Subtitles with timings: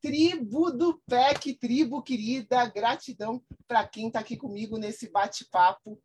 [0.00, 6.00] tribo do PEC, tribo querida, gratidão para quem está aqui comigo nesse bate-papo.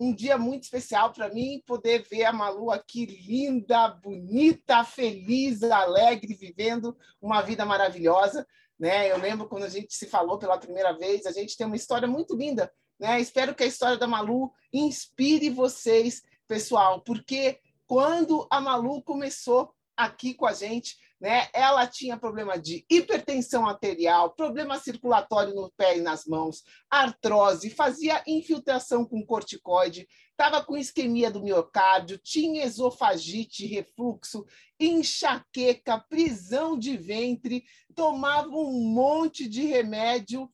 [0.00, 6.34] Um dia muito especial para mim poder ver a Malu aqui linda, bonita, feliz, alegre,
[6.34, 8.46] vivendo uma vida maravilhosa.
[8.78, 9.10] Né?
[9.10, 12.06] Eu lembro quando a gente se falou pela primeira vez, a gente tem uma história
[12.06, 12.72] muito linda.
[12.98, 13.20] Né?
[13.20, 20.32] Espero que a história da Malu inspire vocês, pessoal, porque quando a Malu começou aqui
[20.32, 21.48] com a gente, né?
[21.52, 28.22] Ela tinha problema de hipertensão arterial, problema circulatório no pé e nas mãos, artrose, fazia
[28.26, 34.46] infiltração com corticoide, estava com isquemia do miocárdio, tinha esofagite, refluxo,
[34.78, 40.48] enxaqueca, prisão de ventre, tomava um monte de remédio,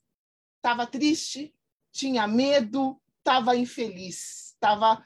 [0.57, 1.55] estava triste,
[1.93, 5.05] tinha medo, estava infeliz, estava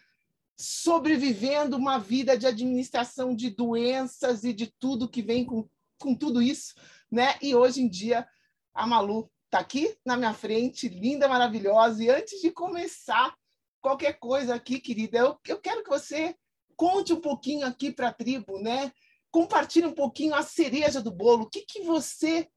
[0.58, 6.42] sobrevivendo uma vida de administração de doenças e de tudo que vem com, com tudo
[6.42, 6.74] isso,
[7.10, 7.36] né?
[7.40, 8.26] E hoje em dia
[8.74, 12.02] a Malu está aqui na minha frente, linda, maravilhosa.
[12.02, 13.34] E antes de começar
[13.80, 16.34] qualquer coisa aqui, querida, eu, eu quero que você
[16.76, 18.92] conte um pouquinho aqui para a tribo, né?
[19.30, 21.44] Compartilhe um pouquinho a cereja do bolo.
[21.44, 22.48] O que, que você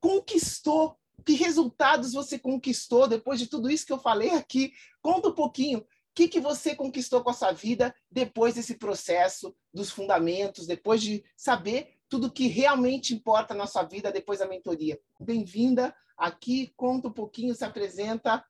[0.00, 0.98] conquistou?
[1.24, 4.72] Que resultados você conquistou depois de tudo isso que eu falei aqui?
[5.02, 5.84] Conta um pouquinho
[6.18, 11.22] que, que você conquistou com a sua vida depois desse processo dos fundamentos, depois de
[11.36, 14.98] saber tudo que realmente importa na sua vida depois da mentoria.
[15.20, 18.44] Bem-vinda aqui, conta um pouquinho, se apresenta.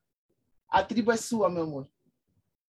[0.67, 1.87] A tribo é sua, meu amor.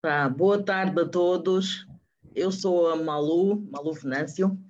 [0.03, 1.87] Tá, boa tarde a todos.
[2.35, 4.63] Eu sou a Malu, Malu Venâncio,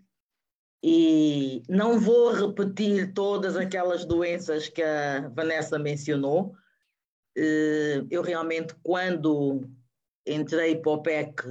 [0.81, 6.55] e não vou repetir todas aquelas doenças que a Vanessa mencionou.
[7.37, 9.69] Eh, eu realmente, quando
[10.27, 11.43] entrei para o PEC,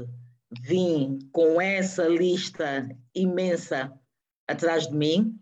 [0.62, 3.92] vim com essa lista imensa
[4.48, 5.40] atrás de mim.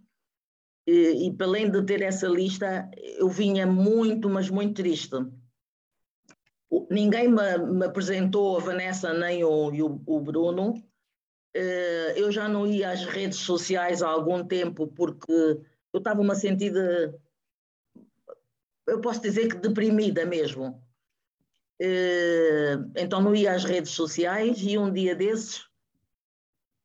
[0.85, 5.15] E, e para além de ter essa lista, eu vinha muito, mas muito triste.
[6.89, 10.73] Ninguém me, me apresentou a Vanessa nem o, o, o Bruno.
[11.53, 16.35] Eh, eu já não ia às redes sociais há algum tempo porque eu estava-me a
[16.35, 17.13] sentir, de,
[18.85, 20.81] eu posso dizer que deprimida mesmo.
[21.79, 25.67] Eh, então não ia às redes sociais e um dia desses,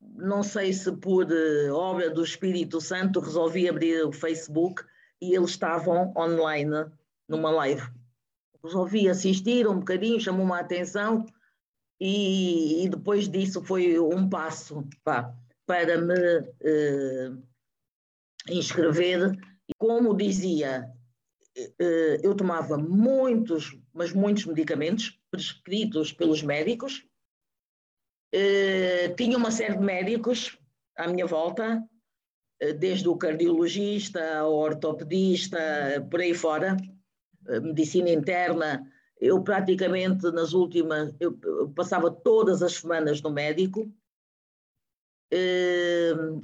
[0.01, 4.85] não sei se por eh, obra do Espírito Santo, resolvi abrir o Facebook
[5.21, 6.87] e eles estavam online
[7.29, 7.83] numa live.
[8.63, 11.25] Resolvi assistir um bocadinho, chamou-me a atenção
[11.99, 15.33] e, e, depois disso foi um passo pá,
[15.65, 17.43] para me uh,
[18.49, 19.39] inscrever.
[19.79, 20.91] Como dizia,
[22.23, 27.07] eu tomava muitos mas muitos medicamentos prescritos pelos médicos.
[28.35, 30.59] Uh, tinha uma série de médicos
[30.97, 31.83] à minha volta,
[32.79, 35.59] desde o cardiologista, ao ortopedista,
[36.11, 36.77] por aí fora,
[37.63, 38.89] medicina interna.
[39.21, 41.37] Eu praticamente nas últimas, eu
[41.75, 43.93] passava todas as semanas no médico.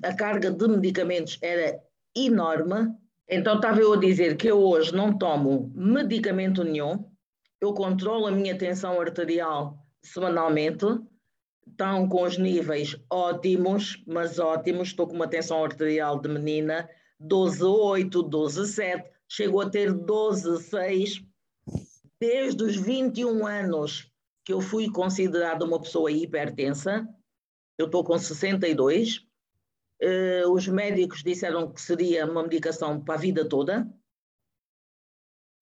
[0.03, 1.81] a carga de medicamentos era
[2.17, 2.97] enorme.
[3.29, 7.05] Então estava eu a dizer que eu hoje não tomo medicamento nenhum,
[7.61, 10.87] eu controlo a minha tensão arterial semanalmente,
[11.67, 16.89] estão com os níveis ótimos, mas ótimos, estou com uma tensão arterial de menina
[17.21, 21.23] 12,8, 12,7, chego a ter 12,6
[22.19, 24.11] desde os 21 anos
[24.45, 27.07] que eu fui considerada uma pessoa hipertensa,
[27.77, 29.28] eu estou com 62,
[30.03, 33.89] Uh, os médicos disseram que seria uma medicação para a vida toda.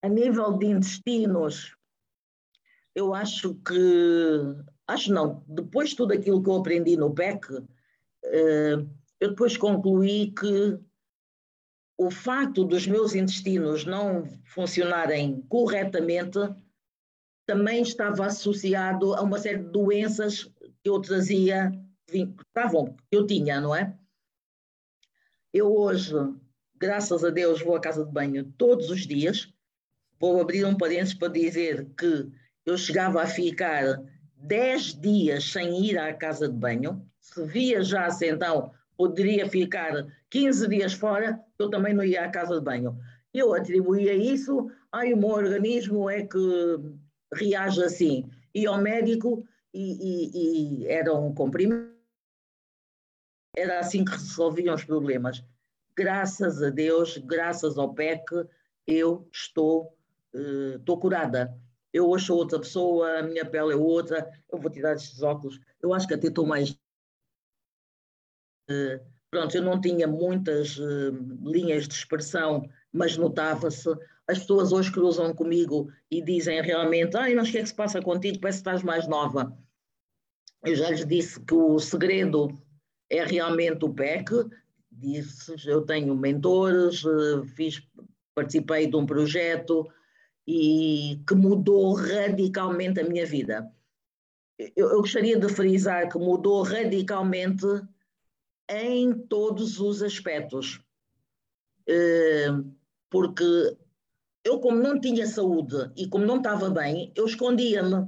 [0.03, 1.75] A nível de intestinos,
[2.95, 3.75] eu acho que,
[4.87, 7.67] acho não, depois de tudo aquilo que eu aprendi no PEC, uh,
[9.21, 10.79] eu depois concluí que
[11.99, 16.39] o facto dos meus intestinos não funcionarem corretamente
[17.47, 21.73] também estava associado a uma série de doenças que eu trazia,
[22.13, 23.97] estavam, que eu tinha, não é?
[25.57, 26.13] Eu hoje,
[26.79, 29.51] graças a Deus, vou à casa de banho todos os dias.
[30.21, 32.31] Vou abrir um parênteses para dizer que
[32.67, 34.03] eu chegava a ficar
[34.37, 37.03] 10 dias sem ir à casa de banho.
[37.23, 42.61] Se viajasse, então, poderia ficar 15 dias fora, eu também não ia à casa de
[42.63, 42.95] banho.
[43.33, 46.79] Eu atribuía isso, ai, o meu organismo é que
[47.33, 48.29] reage assim.
[48.55, 49.43] Ia ao médico
[49.73, 51.96] e, e, e era um comprimido
[53.57, 55.43] era assim que resolviam os problemas.
[55.97, 58.47] Graças a Deus, graças ao PEC,
[58.87, 59.97] eu estou,
[60.35, 61.59] uh, estou curada.
[61.93, 65.59] Eu hoje sou outra pessoa, a minha pele é outra, eu vou tirar estes óculos,
[65.83, 66.73] eu acho que até estou mais.
[68.71, 69.01] Uh,
[69.31, 71.13] pronto, eu não tinha muitas uh,
[71.43, 73.89] linhas de expressão, mas notava-se.
[74.29, 77.75] As pessoas hoje cruzam comigo e dizem realmente: Ai, mas o que é que se
[77.75, 78.41] passa contigo?
[78.41, 79.57] Parece que estás mais nova.
[80.65, 82.49] Eu já lhes disse que o segredo
[83.11, 84.33] é realmente o PEC.
[84.91, 87.83] Disse, eu tenho mentores, eh, fiz,
[88.35, 89.87] participei de um projeto
[90.47, 93.71] e que mudou radicalmente a minha vida.
[94.59, 97.67] Eu, eu gostaria de frisar que mudou radicalmente
[98.71, 100.81] em todos os aspectos.
[101.87, 102.49] Eh,
[103.11, 103.77] porque
[104.45, 108.07] eu, como não tinha saúde e como não estava bem, eu escondia-me.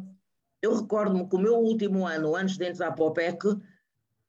[0.63, 3.57] Eu recordo-me que o meu último ano, antes de entrar para o PEC,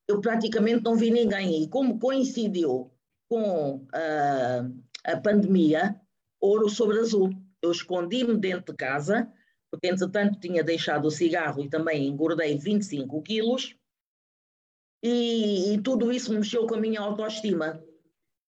[0.10, 1.64] eu praticamente não vi ninguém.
[1.64, 2.92] E como coincidiu
[3.30, 5.96] com a, a pandemia,
[6.42, 7.30] ouro sobre azul.
[7.62, 9.32] Eu escondi-me dentro de casa,
[9.70, 13.76] porque entretanto tinha deixado o cigarro e também engordei 25 quilos,
[15.04, 17.82] e, e tudo isso mexeu com a minha autoestima.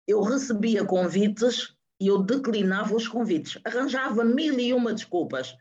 [0.06, 5.56] Eu recebia convites e eu declinava os convites, arranjava mil e uma desculpas.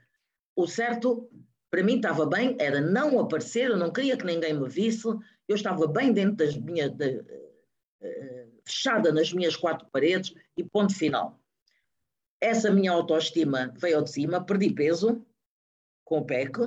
[0.57, 1.31] O certo,
[1.71, 5.09] para mim estava bem, era não aparecer, eu não queria que ninguém me visse,
[5.49, 6.93] eu estava bem dentro das minhas.
[6.93, 11.39] De, uh, fechada nas minhas quatro paredes e ponto final.
[12.41, 15.25] Essa minha autoestima veio de cima, perdi peso
[16.05, 16.59] com o PEC.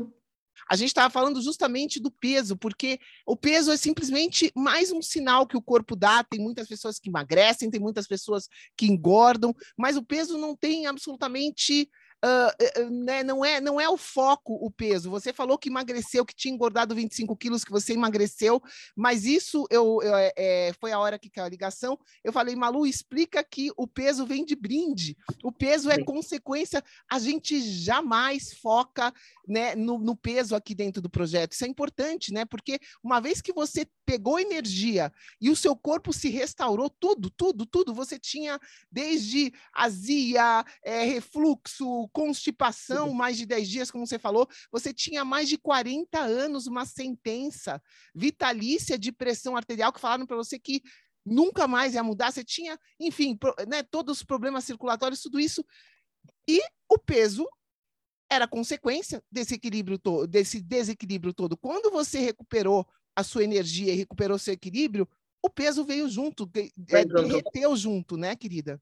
[0.67, 5.45] A gente estava falando justamente do peso, porque o peso é simplesmente mais um sinal
[5.45, 6.23] que o corpo dá.
[6.23, 10.87] Tem muitas pessoas que emagrecem, tem muitas pessoas que engordam, mas o peso não tem
[10.87, 11.89] absolutamente
[12.25, 15.09] uh, né, não, é, não é o foco o peso.
[15.09, 18.61] Você falou que emagreceu, que tinha engordado 25 quilos, que você emagreceu,
[18.95, 21.97] mas isso eu, eu é, foi a hora que caiu a ligação.
[22.23, 25.17] Eu falei, Malu, explica que o peso vem de brinde.
[25.43, 29.13] O peso é consequência, a gente jamais foca
[29.47, 31.53] né, no, no peso aqui dentro do projeto.
[31.53, 32.45] Isso é importante, né?
[32.45, 37.65] Porque uma vez que você pegou energia e o seu corpo se restaurou, tudo, tudo,
[37.65, 38.59] tudo, você tinha
[38.91, 45.49] desde azia, é, refluxo, constipação, mais de 10 dias, como você falou, você tinha mais
[45.49, 47.81] de 40 anos uma sentença
[48.13, 50.81] vitalícia de pressão arterial que falaram para você que
[51.25, 53.37] nunca mais ia mudar, você tinha, enfim,
[53.67, 55.63] né, todos os problemas circulatórios, tudo isso.
[56.47, 57.45] E o peso
[58.29, 61.57] era consequência desse equilíbrio todo, desse desequilíbrio todo.
[61.57, 65.07] Quando você recuperou a sua energia e recuperou seu equilíbrio,
[65.41, 68.81] o peso veio junto, é, derreteu junto, né, querida?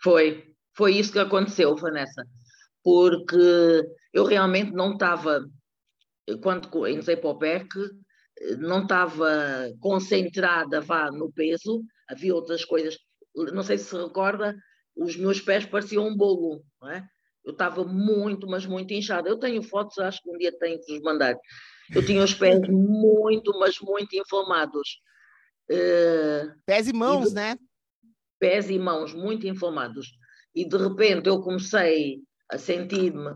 [0.00, 2.24] Foi, foi isso que aconteceu, Vanessa,
[2.84, 3.82] porque
[4.14, 5.44] eu realmente não estava,
[6.40, 7.68] quando entrei para o PEC,
[8.58, 9.28] não estava
[9.80, 12.96] concentrada vá no peso, havia outras coisas,
[13.34, 14.56] não sei se se recorda,
[14.96, 17.04] os meus pés pareciam um bolo, não é?
[17.44, 19.28] Eu estava muito, mas muito inchada.
[19.28, 21.34] Eu tenho fotos, acho que um dia tenho que vos mandar.
[21.94, 25.00] Eu tinha os pés muito, mas muito inflamados.
[25.70, 27.58] Uh, pés e mãos, e de, né?
[28.38, 30.08] Pés e mãos muito inflamados.
[30.58, 33.32] E de repente eu comecei a sentir-me.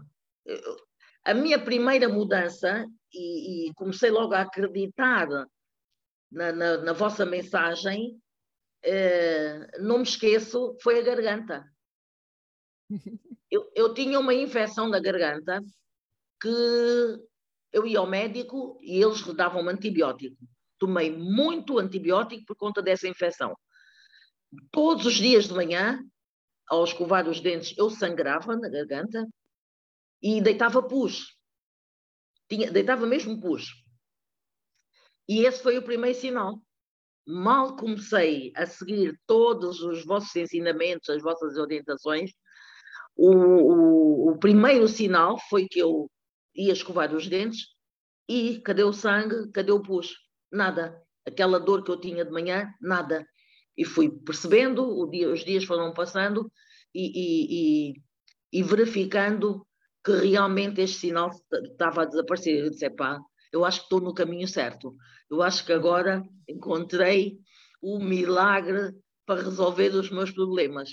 [1.24, 5.28] A minha primeira mudança, e, e comecei logo a acreditar
[6.32, 8.20] na, na, na vossa mensagem,
[8.84, 11.64] uh, não me esqueço, foi a garganta.
[13.54, 15.60] Eu, eu tinha uma infecção na garganta
[16.40, 16.48] que
[17.70, 20.38] eu ia ao médico e eles davam-me antibiótico.
[20.78, 23.54] Tomei muito antibiótico por conta dessa infecção.
[24.70, 26.02] Todos os dias de manhã,
[26.72, 29.28] ao escovar os dentes, eu sangrava na garganta
[30.22, 31.36] e deitava pus.
[32.48, 33.74] Tinha, deitava mesmo pus.
[35.28, 36.62] E esse foi o primeiro sinal.
[37.26, 42.30] mal comecei a seguir todos os vossos ensinamentos, as vossas orientações,
[43.14, 46.10] o, o, o primeiro sinal foi que eu
[46.54, 47.66] ia escovar os dentes
[48.26, 50.16] e cadê o sangue, cadê o pus?
[50.50, 50.98] Nada.
[51.26, 53.26] Aquela dor que eu tinha de manhã, nada.
[53.76, 56.50] E fui percebendo, dia, os dias foram passando
[56.94, 59.66] e, e, e, e, verificando
[60.04, 62.64] que realmente este sinal estava a desaparecer.
[62.64, 63.18] Eu disse, pá,
[63.52, 64.94] eu acho que estou no caminho certo.
[65.30, 67.38] Eu acho que agora encontrei
[67.80, 68.92] o milagre
[69.26, 70.90] para resolver os meus problemas.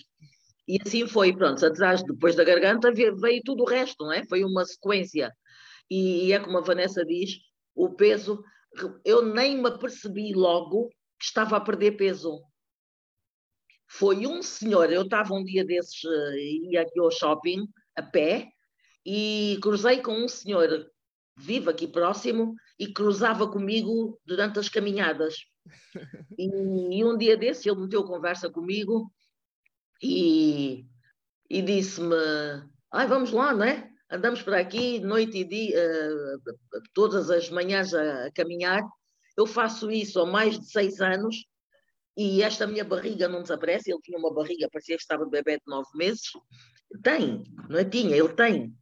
[0.67, 4.23] E assim foi, pronto, atrás, depois da garganta veio tudo o resto, não é?
[4.27, 5.33] Foi uma sequência.
[5.89, 7.31] E é como a Vanessa diz,
[7.75, 8.43] o peso,
[9.03, 12.39] eu nem me apercebi logo que estava a perder peso.
[13.89, 16.37] Foi um senhor, eu estava um dia desses, eh,
[16.71, 18.47] ia aqui ao shopping, a pé,
[19.03, 20.87] e cruzei com um senhor,
[21.35, 25.35] vive aqui próximo, e cruzava comigo durante as caminhadas.
[26.37, 29.11] E, e um dia desse ele meteu conversa comigo
[30.01, 30.85] e,
[31.49, 32.15] e disse-me:
[32.91, 33.89] Ai, vamos lá, não é?
[34.09, 38.81] Andamos por aqui, noite e dia, uh, todas as manhãs a, a, caminhar.
[39.37, 41.45] Eu faço isso há mais de seis anos
[42.19, 43.89] e esta minha barriga não desaparece.
[43.89, 46.23] Ele tinha uma barriga, parecia que estava de bebê de nove meses.
[47.01, 47.85] Tem, não é?
[47.85, 48.75] Tinha, ele tem.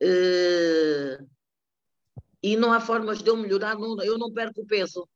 [0.00, 1.28] Uh,
[2.40, 5.08] e não há formas de eu melhorar, eu não perco peso.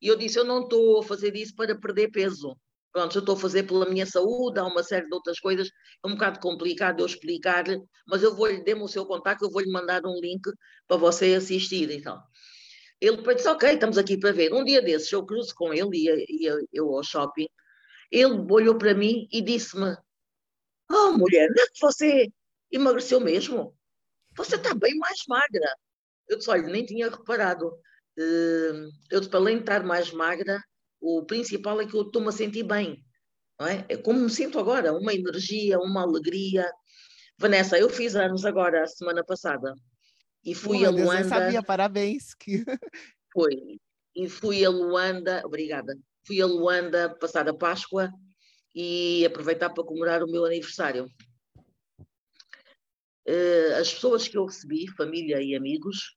[0.00, 2.56] E eu disse: Eu não estou a fazer isso para perder peso.
[2.90, 5.68] Pronto, eu estou a fazer pela minha saúde, há uma série de outras coisas,
[6.02, 9.70] é um bocado complicado eu explicar-lhe, mas eu vou-lhe, dê-me o seu contato, eu vou-lhe
[9.70, 10.42] mandar um link
[10.86, 12.22] para você assistir e tal.
[13.00, 14.52] Ele depois disse, ok, estamos aqui para ver.
[14.52, 17.48] Um dia desses eu cruzo com ele, ia, ia eu ao shopping,
[18.10, 19.96] ele olhou para mim e disse-me,
[20.90, 22.32] oh mulher, não é que você
[22.70, 23.76] emagreceu mesmo?
[24.36, 25.76] Você está bem mais magra.
[26.28, 27.70] Eu disse, olha, nem tinha reparado.
[28.18, 30.60] Hum, eu disse, além de estar mais magra,
[31.00, 33.04] o principal é que eu estou-me a sentir bem.
[33.58, 33.84] Não é?
[33.88, 36.70] é como me sinto agora, uma energia, uma alegria.
[37.38, 39.74] Vanessa, eu fiz anos agora, a semana passada,
[40.44, 41.22] e fui oh, a Luanda.
[41.22, 42.34] Deus, eu sabia, parabéns.
[43.32, 43.80] Foi.
[44.14, 45.96] E fui a Luanda, obrigada.
[46.26, 48.12] Fui a Luanda passar a Páscoa
[48.74, 51.06] e aproveitar para comemorar o meu aniversário.
[53.26, 56.16] Uh, as pessoas que eu recebi, família e amigos,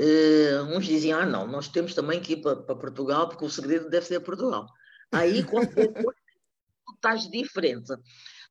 [0.00, 3.50] Uh, uns diziam, ah não, nós temos também que ir para, para Portugal, porque o
[3.50, 4.64] segredo deve ser Portugal.
[5.10, 7.92] Aí quando tu estás diferente,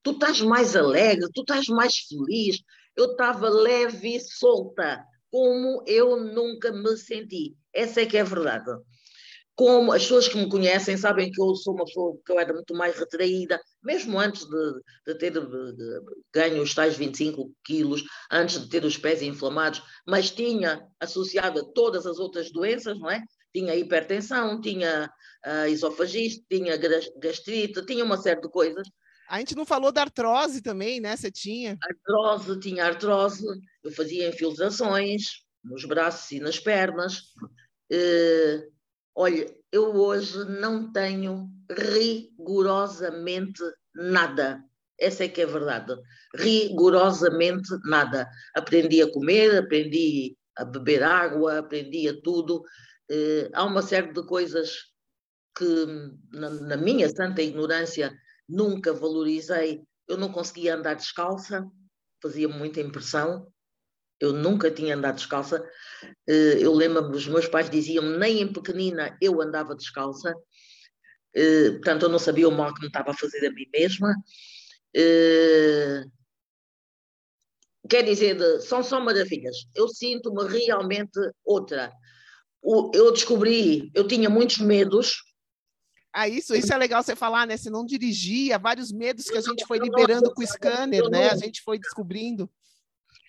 [0.03, 2.61] tu estás mais alegre, tu estás mais feliz.
[2.97, 7.55] Eu estava leve e solta, como eu nunca me senti.
[7.71, 8.71] Essa é que é a verdade
[9.57, 12.53] como as pessoas que me conhecem sabem que eu sou uma pessoa que eu era
[12.53, 14.73] muito mais retraída, mesmo antes de,
[15.07, 16.01] de ter de,
[16.31, 21.65] ganho os tais 25 quilos, antes de ter os pés inflamados, mas tinha associado a
[21.73, 23.23] todas as outras doenças, não é?
[23.51, 25.09] Tinha hipertensão, tinha
[25.43, 26.77] uh, esofagite, tinha
[27.17, 28.87] gastrite, tinha uma série de coisas.
[29.27, 31.15] A gente não falou da artrose também, né?
[31.15, 31.77] Você tinha?
[31.81, 33.45] Artrose, tinha artrose,
[33.83, 37.19] eu fazia infiltrações nos braços e nas pernas.
[37.91, 38.77] Uh,
[39.19, 43.63] Olha, eu hoje não tenho rigorosamente
[43.95, 44.63] nada.
[44.99, 45.95] Essa é que é a verdade.
[46.35, 48.29] Rigorosamente nada.
[48.55, 52.61] Aprendi a comer, aprendi a beber água, aprendi a tudo.
[53.09, 54.69] Eh, há uma série de coisas
[55.57, 55.85] que,
[56.31, 58.15] na, na minha santa ignorância,
[58.47, 59.83] nunca valorizei.
[60.07, 61.69] Eu não conseguia andar descalça,
[62.21, 63.51] fazia muita impressão.
[64.19, 65.63] Eu nunca tinha andado descalça.
[66.27, 70.33] Eh, eu lembro-me, os meus pais diziam nem em pequenina eu andava descalça.
[71.35, 74.15] Eh, portanto, eu não sabia o mal que me estava a fazer a mim mesma.
[74.95, 76.03] Eh,
[77.89, 79.55] quer dizer, são só maravilhas.
[79.75, 81.91] Eu sinto-me realmente outra.
[82.93, 85.26] Eu descobri, eu tinha muitos medos.
[86.19, 87.55] Ah, isso, isso é legal você falar, né?
[87.55, 91.29] Você não dirigia, vários medos que a gente foi liberando com o scanner, né?
[91.29, 92.49] A gente foi descobrindo.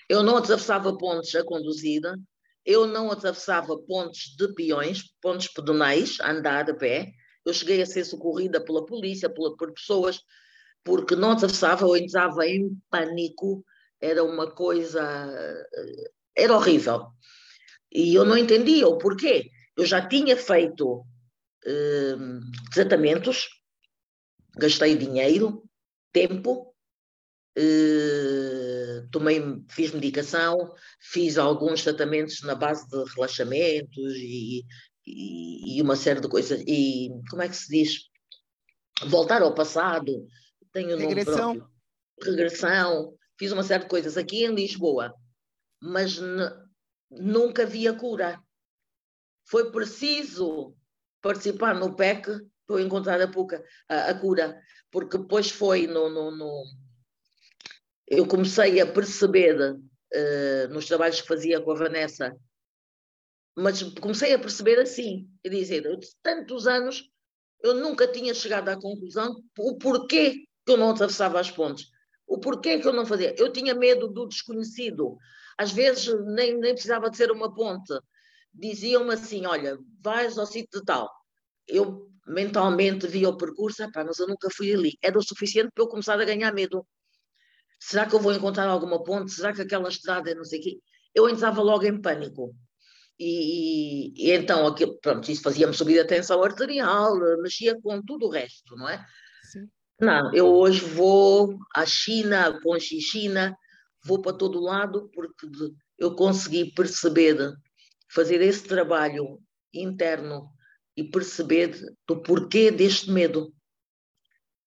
[0.08, 2.18] Eu não atravessava pontes a conduzida,
[2.64, 7.12] eu não atravessava pontes de peões, pontes pedonais, a andar a pé.
[7.44, 10.22] Eu cheguei a ser socorrida pela polícia, por, por pessoas,
[10.82, 13.62] porque não atravessava, eu entrava em pânico,
[14.00, 15.02] era uma coisa.
[15.74, 17.08] Eh, era horrível.
[17.92, 19.50] E eu não entendia o porquê.
[19.76, 21.04] Eu já tinha feito
[22.72, 23.48] tratamentos,
[24.56, 25.62] gastei dinheiro,
[26.12, 26.74] tempo,
[27.60, 34.64] eh, tomei, fiz medicação, fiz alguns tratamentos na base de relaxamentos e,
[35.04, 36.62] e, e, uma série de coisas.
[36.66, 38.08] E como é que se diz?
[39.08, 40.24] Voltar ao passado,
[40.72, 41.68] tenho o nome próprio.
[42.22, 45.12] Regressão, fiz uma série de coisas aqui em Lisboa,
[45.82, 46.20] mas
[47.10, 48.40] nunca vi a cura.
[49.48, 50.76] Foi preciso
[51.20, 52.26] participar no PEC
[52.66, 54.60] para encontrar a, puca, a, a, cura,
[54.90, 56.64] porque depois foi no, no, no,
[58.06, 62.36] Eu comecei a perceber uh, nos trabalhos que fazia com a Vanessa,
[63.56, 67.10] mas comecei a perceber assim, e dizer, eu, tantos anos
[67.62, 71.86] eu nunca tinha chegado à conclusão o porquê que eu não atravessava as pontes,
[72.26, 73.34] o porquê que eu não fazia.
[73.38, 75.16] Eu tinha medo do desconhecido.
[75.56, 77.92] Às vezes nem, nem precisava de ser uma ponte.
[78.58, 81.08] Diziam-me assim: olha, vais ao sítio de tal.
[81.66, 84.98] Eu mentalmente via o percurso, mas eu nunca fui ali.
[85.02, 86.86] Era o suficiente para eu começar a ganhar medo.
[87.80, 89.30] Será que eu vou encontrar alguma ponte?
[89.30, 90.78] Será que aquela estrada é não sei o quê?
[91.14, 92.54] Eu entrava logo em pânico.
[93.18, 98.30] E, e, então, aquilo, pronto, isso fazia-me subir a tensão arterial, mexia com tudo o
[98.30, 99.04] resto, não é?
[99.42, 99.68] Sim.
[100.00, 103.56] Não, eu hoje vou à China, com a China,
[104.04, 105.48] vou para todo lado, porque
[105.98, 107.52] eu consegui perceber,
[108.08, 109.40] fazer esse trabalho
[109.72, 110.50] interno
[110.96, 113.54] e perceber do porquê deste medo.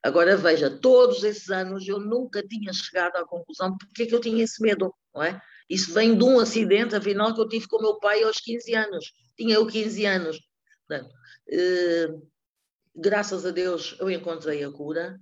[0.04, 4.22] Agora veja, todos esses anos eu nunca tinha chegado à conclusão porque é que eu
[4.22, 5.40] tinha esse medo, não é?
[5.70, 8.74] Isso vem de um acidente, afinal, que eu tive com o meu pai aos 15
[8.76, 9.14] anos.
[9.38, 10.40] Tinha eu 15 anos.
[10.88, 11.14] Portanto,
[11.50, 12.08] eh,
[12.96, 15.20] graças a Deus eu encontrei a cura.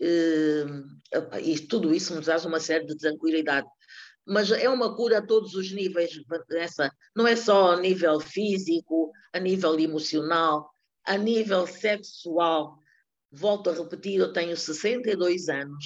[0.00, 0.64] Eh,
[1.42, 3.68] e tudo isso me traz uma série de tranquilidade.
[4.26, 6.10] Mas é uma cura a todos os níveis,
[6.50, 10.68] essa, não é só a nível físico, a nível emocional,
[11.04, 12.78] a nível sexual.
[13.30, 15.84] Volto a repetir, eu tenho 62 anos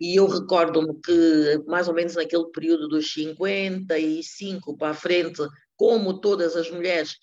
[0.00, 5.42] e eu recordo-me que, mais ou menos naquele período dos 55 para a frente,
[5.76, 7.16] como todas as mulheres,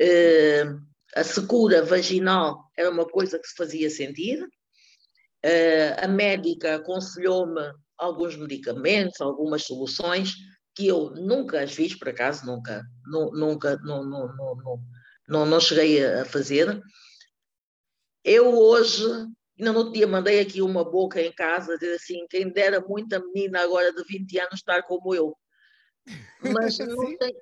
[0.00, 0.64] eh,
[1.14, 4.44] a secura vaginal era uma coisa que se fazia sentir.
[5.42, 10.34] Eh, a médica aconselhou-me alguns medicamentos, algumas soluções,
[10.74, 14.80] que eu nunca as fiz, por acaso, nunca, nunca, não, não, não,
[15.28, 16.82] não, não cheguei a fazer.
[18.22, 19.04] Eu hoje
[19.58, 23.18] Ainda no outro dia mandei aqui uma boca em casa, dizer assim, quem dera muita
[23.18, 25.36] menina agora de 20 anos estar como eu.
[26.70, 27.34] Mas não tem,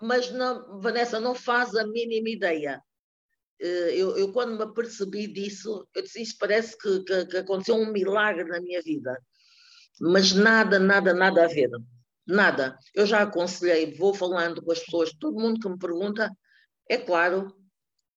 [0.00, 2.82] mas não, Vanessa, não faz a mínima ideia.
[3.60, 7.74] Eh, eu, eu, quando me apercebi disso, eu disse, isso parece que, que, que aconteceu
[7.74, 9.18] um milagre na minha vida.
[10.00, 11.70] Mas nada, nada, nada a ver.
[12.26, 12.78] Nada.
[12.94, 16.30] Eu já aconselhei, vou falando com as pessoas, todo mundo que me pergunta,
[16.88, 17.54] é claro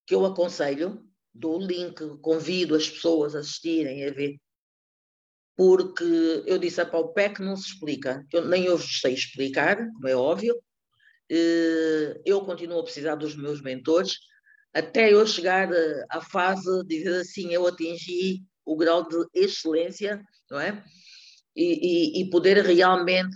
[0.05, 4.37] que eu aconselho, dou o link, convido as pessoas a assistirem a ver.
[5.55, 8.25] Porque eu disse, para o PEC não se explica.
[8.31, 10.55] Eu, nem eu sei explicar, como é óbvio.
[11.29, 14.17] Eh, eu continuo a precisar dos meus mentores,
[14.73, 20.23] até eu chegar eh, à fase de dizer assim, eu atingi o grau de excelência,
[20.49, 20.83] não é?
[21.61, 23.35] E, e, e poder realmente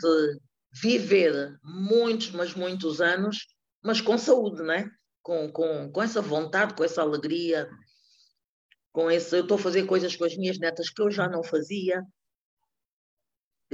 [0.71, 3.47] viver muitos, mas muitos anos,
[3.83, 4.89] mas com saúde, não é?
[5.21, 7.69] Com, com, com essa vontade, com essa alegria,
[8.93, 11.43] com esse, eu estou a fazer coisas com as minhas netas que eu já não
[11.43, 12.01] fazia.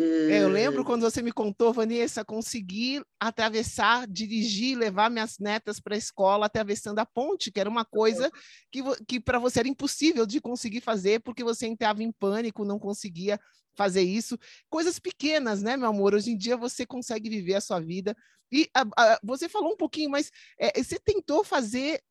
[0.02, 5.96] É, eu lembro quando você me contou, Vanessa, conseguir atravessar, dirigir, levar minhas netas para
[5.96, 8.32] a escola atravessando a ponte, que era uma coisa
[8.72, 12.80] que, que para você era impossível de conseguir fazer, porque você entrava em pânico, não
[12.80, 13.38] conseguia
[13.76, 14.38] fazer isso.
[14.70, 16.14] Coisas pequenas, né, meu amor?
[16.14, 18.16] Hoje em dia você consegue viver a sua vida.
[18.52, 22.02] E a, a, você falou um pouquinho, mas é, você tentou fazer,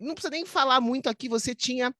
[0.00, 1.94] não precisa nem falar muito aqui, você tinha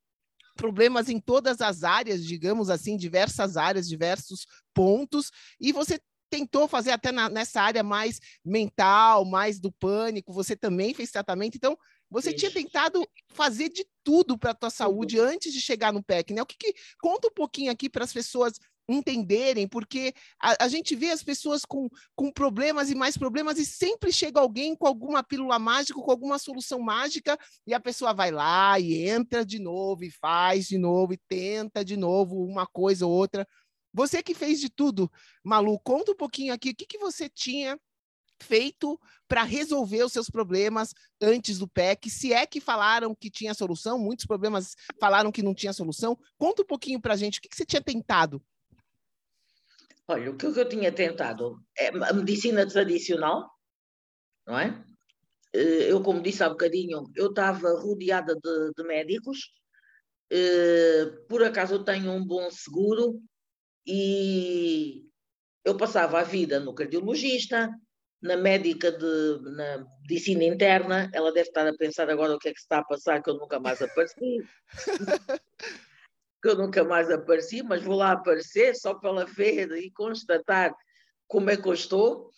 [0.55, 6.91] problemas em todas as áreas, digamos assim, diversas áreas, diversos pontos, e você tentou fazer
[6.91, 11.77] até na, nessa área mais mental, mais do pânico, você também fez tratamento, então
[12.09, 16.33] você tinha tentado fazer de tudo para a tua saúde antes de chegar no PEC,
[16.33, 16.41] né?
[16.41, 18.53] O que, que conta um pouquinho aqui para as pessoas
[18.87, 23.65] entenderem, porque a, a, gente vê as pessoas com, com problemas e mais problemas e
[23.65, 28.31] sempre chega alguém com alguma pílula mágica, com alguma solução mágica, e a pessoa vai
[28.31, 33.05] lá e entra de novo, e faz de novo, e tenta de novo uma coisa
[33.05, 33.47] ou outra.
[33.93, 35.11] Você que fez de tudo,
[35.43, 37.79] Malu, conta um pouquinho aqui, o que, que você tinha
[38.41, 42.09] feito para resolver os seus problemas antes do PEC?
[42.09, 46.17] Se é que falaram que tinha solução, muitos problemas falaram que não tinha solução.
[46.37, 48.43] Conta um pouquinho para a gente, o que, que você tinha tentado
[50.07, 53.49] Olha, o que eu tinha tentado é a medicina tradicional,
[54.45, 54.85] não é?
[55.53, 59.51] Eh, eu, como disse há bocadinho, eu estava rodeada de, de médicos,
[60.31, 63.19] eh, por acaso eu tenho um bom seguro
[63.85, 65.05] e
[65.63, 67.69] eu passava a vida no cardiologista,
[68.21, 72.53] na médica de na medicina interna, ela deve estar a pensar agora o que é
[72.53, 74.37] que se está a passar, que eu nunca mais apareci.
[76.45, 80.71] que eu nunca mais apareci, mas vou lá aparecer só pela ver e constatar
[81.27, 82.29] como é que eu estou.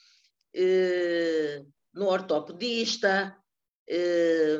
[0.53, 1.61] Eh,
[1.93, 3.37] no ortopedista,
[3.85, 4.59] eh,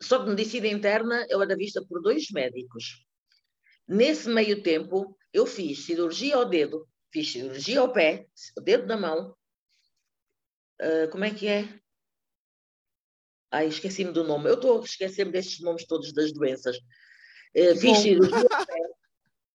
[0.00, 3.06] só de medicina interna eu era vista por dois médicos.
[3.86, 8.96] Nesse meio tempo, eu fiz cirurgia ao dedo, fiz cirurgia ao pé, o dedo da
[8.96, 9.36] mão.
[10.80, 11.68] Uh, como é que é?
[13.50, 14.48] Ai, esqueci-me do nome.
[14.48, 16.78] Eu estou a esquecer-me destes nomes todos das doenças.
[17.54, 18.74] Fiz cirurgia ao pé.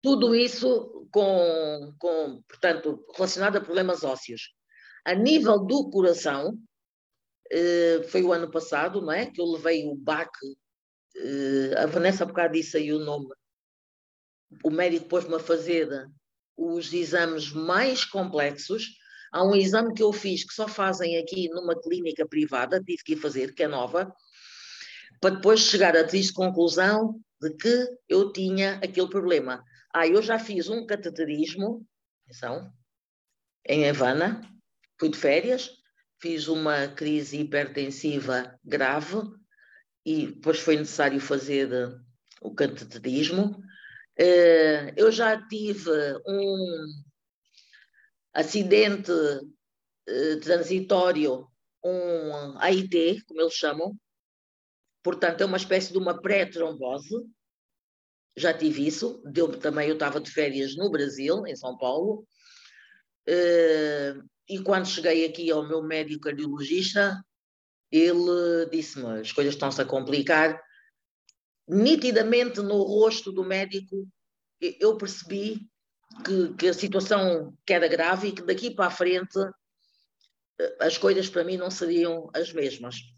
[0.01, 4.53] Tudo isso com, com, portanto, relacionado a problemas ósseos.
[5.03, 6.59] A nível do coração,
[7.53, 9.25] uh, foi o ano passado, não é?
[9.25, 10.31] Que eu levei o BAC.
[11.77, 13.27] a Vanessa há bocado disse aí o nome
[14.63, 16.07] o médico pôs-me a fazer
[16.57, 18.97] os exames mais complexos.
[19.31, 23.13] Há um exame que eu fiz que só fazem aqui numa clínica privada, tive que
[23.13, 24.13] ir fazer, que é nova,
[25.25, 29.65] para depois chegar a triste conclusão de que eu tinha aquele problema.
[29.91, 31.83] Ah, eu já fiz um cateterismo,
[32.23, 32.71] atenção,
[33.67, 34.47] em Havana,
[34.99, 35.71] fui de férias,
[36.21, 39.17] fiz uma crise hipertensiva grave
[40.05, 41.71] e depois foi necessário fazer
[42.39, 43.59] o cateterismo.
[44.19, 45.89] Eh, eu já tive
[46.27, 46.85] um
[48.31, 49.11] acidente
[50.07, 51.47] eh, transitório,
[51.83, 53.97] um AIT, como eles chamam,
[55.05, 57.15] portanto é uma espécie de uma pré-trombose,
[58.35, 62.25] já tive isso, deu também, eu estava de férias no Brasil, em São Paulo,
[63.27, 64.15] eh,
[64.49, 67.23] e quando cheguei aqui ao meu médico cardiologista,
[67.91, 70.59] ele disse-me, as coisas estão-se a complicar,
[71.67, 74.07] nitidamente no rosto do médico
[74.59, 75.69] eu percebi
[76.25, 79.37] que, que, a situação que era grave e que daqui para a frente
[80.59, 83.14] eh, as coisas para mim não seriam as mesmas.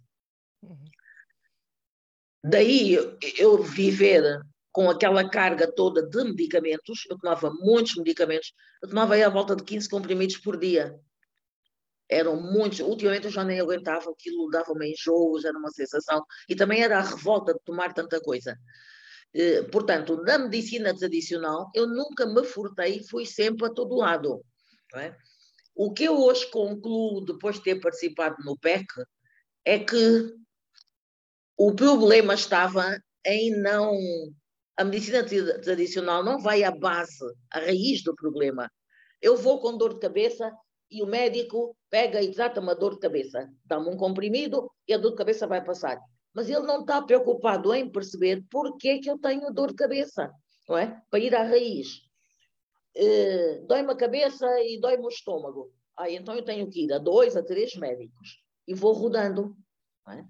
[2.43, 2.97] Daí
[3.38, 9.23] eu viver com aquela carga toda de medicamentos, eu tomava muitos medicamentos, eu tomava aí
[9.23, 11.00] à volta de 15 comprimidos por dia
[12.10, 12.80] eram muitos.
[12.80, 16.23] Ultimamente eu já nem aguentava, aquilo dava-me enjoos, era uma sensação.
[16.47, 18.58] E também era a revolta de tomar tanta coisa.
[19.34, 24.43] Eh, portanto, na medicina tradicional, eu nunca me furtei, fui sempre a todo lado.
[24.95, 25.13] É?
[25.76, 28.86] O que eu hoje concluo, depois de ter participado no PEC,
[29.65, 30.34] é que
[31.58, 33.98] o problema estava em não.
[34.78, 38.72] A medicina tradicional não vai à base, à raiz do problema.
[39.22, 40.54] Eu vou com dor de cabeça,
[40.89, 44.98] e o médico pega e trata uma dor de cabeça, dá-me um comprimido e a
[44.98, 46.00] dor de cabeça vai passar.
[46.34, 50.32] Mas ele não está preocupado em perceber porquê é que eu tenho dor de cabeça,
[50.67, 51.02] não é?
[51.10, 51.88] Para ir à raiz.
[52.96, 55.72] Uh, dói-me a cabeça e dói-me o estômago.
[55.96, 58.43] Ah, então eu tenho que ir a dois, a três médicos.
[58.67, 59.56] E vou rodando.
[60.10, 60.24] É?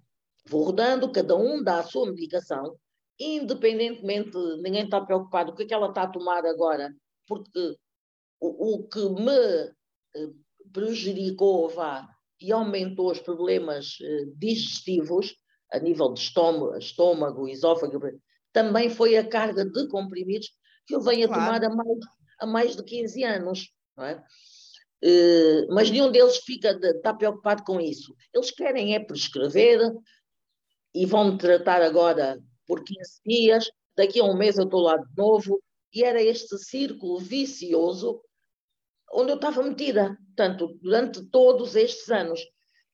[0.48, 2.78] Vou rodando, cada um dá a sua medicação,
[3.20, 6.94] independentemente, ninguém está preocupado com o que, é que ela está a tomar agora,
[7.28, 7.76] porque
[8.40, 9.32] o, o que me
[10.16, 10.30] eh,
[10.72, 12.08] prejudicou vá,
[12.40, 15.36] e aumentou os problemas eh, digestivos,
[15.72, 18.00] a nível de estômago, estômago esófago,
[18.54, 20.50] também foi a carga de comprimidos
[20.86, 21.42] que eu venho claro.
[21.42, 21.98] a tomar há mais,
[22.46, 23.72] mais de 15 anos.
[24.00, 24.22] É?
[25.04, 28.16] Uh, mas nenhum deles fica de, está preocupado com isso.
[28.34, 29.80] Eles querem é prescrever
[30.93, 35.15] e vão-me tratar agora por 15 dias, daqui a um mês eu estou lá de
[35.15, 35.62] novo,
[35.93, 38.21] e era este círculo vicioso
[39.13, 42.41] onde eu estava metida, tanto durante todos estes anos.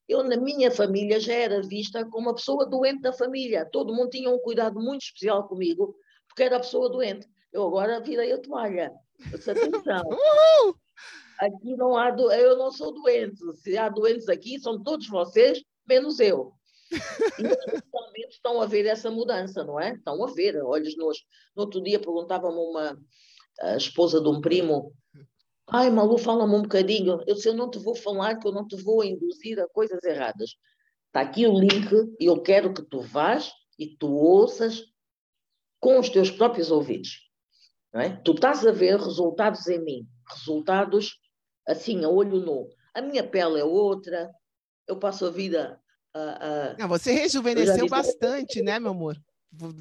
[0.08, 3.68] Eu, na minha família, já era vista como uma pessoa doente da família.
[3.72, 5.96] Todo mundo tinha um cuidado muito especial comigo,
[6.28, 7.28] porque era a pessoa doente.
[7.52, 8.92] Eu agora virei a toalha.
[9.34, 10.04] Atenção.
[11.40, 12.12] Aqui não há.
[12.12, 12.32] Do...
[12.32, 13.40] Eu não sou doente.
[13.58, 16.54] Se há doentes aqui, são todos vocês, menos eu.
[18.16, 19.94] E estão a ver essa mudança, não é?
[19.94, 21.26] Estão a ver, olhos nos.
[21.56, 22.98] No outro dia perguntava-me uma
[23.62, 24.94] a esposa de um primo
[25.68, 27.24] Ai, Malu, fala-me um bocadinho.
[27.26, 30.04] Eu disse, eu não te vou falar, que eu não te vou induzir a coisas
[30.04, 30.52] erradas.
[31.08, 34.84] Está aqui o link e eu quero que tu vás e tu ouças
[35.80, 37.30] com os teus próprios ouvidos.
[37.94, 38.10] Não é?
[38.24, 41.18] Tu estás a ver resultados em mim, resultados
[41.68, 42.68] assim, a olho nu.
[42.94, 44.32] A minha pele é outra,
[44.88, 45.82] eu passo a vida
[46.14, 46.72] a.
[46.72, 46.78] a...
[46.78, 49.18] Não, você rejuvenesceu bastante, né, meu amor?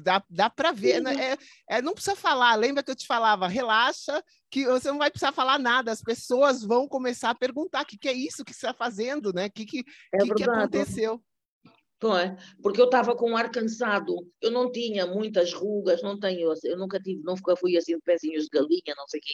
[0.03, 1.15] Dá, dá para ver, né?
[1.31, 2.55] É, é, não precisa falar.
[2.55, 5.91] Lembra que eu te falava, relaxa, que você não vai precisar falar nada.
[5.91, 9.33] As pessoas vão começar a perguntar: o que, que é isso que você está fazendo,
[9.33, 9.47] né?
[9.47, 11.19] O que, que, é que, que aconteceu?
[12.11, 16.53] É, porque eu estava com um ar cansado, eu não tinha muitas rugas, não tenho,
[16.65, 19.33] eu nunca tive, nunca fui assim de pezinhos de galinha, não sei o quê,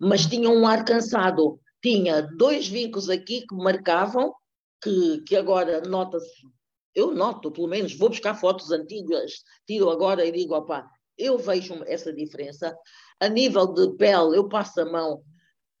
[0.00, 4.34] mas tinha um ar cansado, tinha dois vincos aqui que marcavam,
[4.82, 6.42] que, que agora nota-se
[6.94, 11.82] eu noto, pelo menos, vou buscar fotos antigas, tiro agora e digo, opá, eu vejo
[11.86, 12.76] essa diferença.
[13.20, 15.22] A nível de pele, eu passo a mão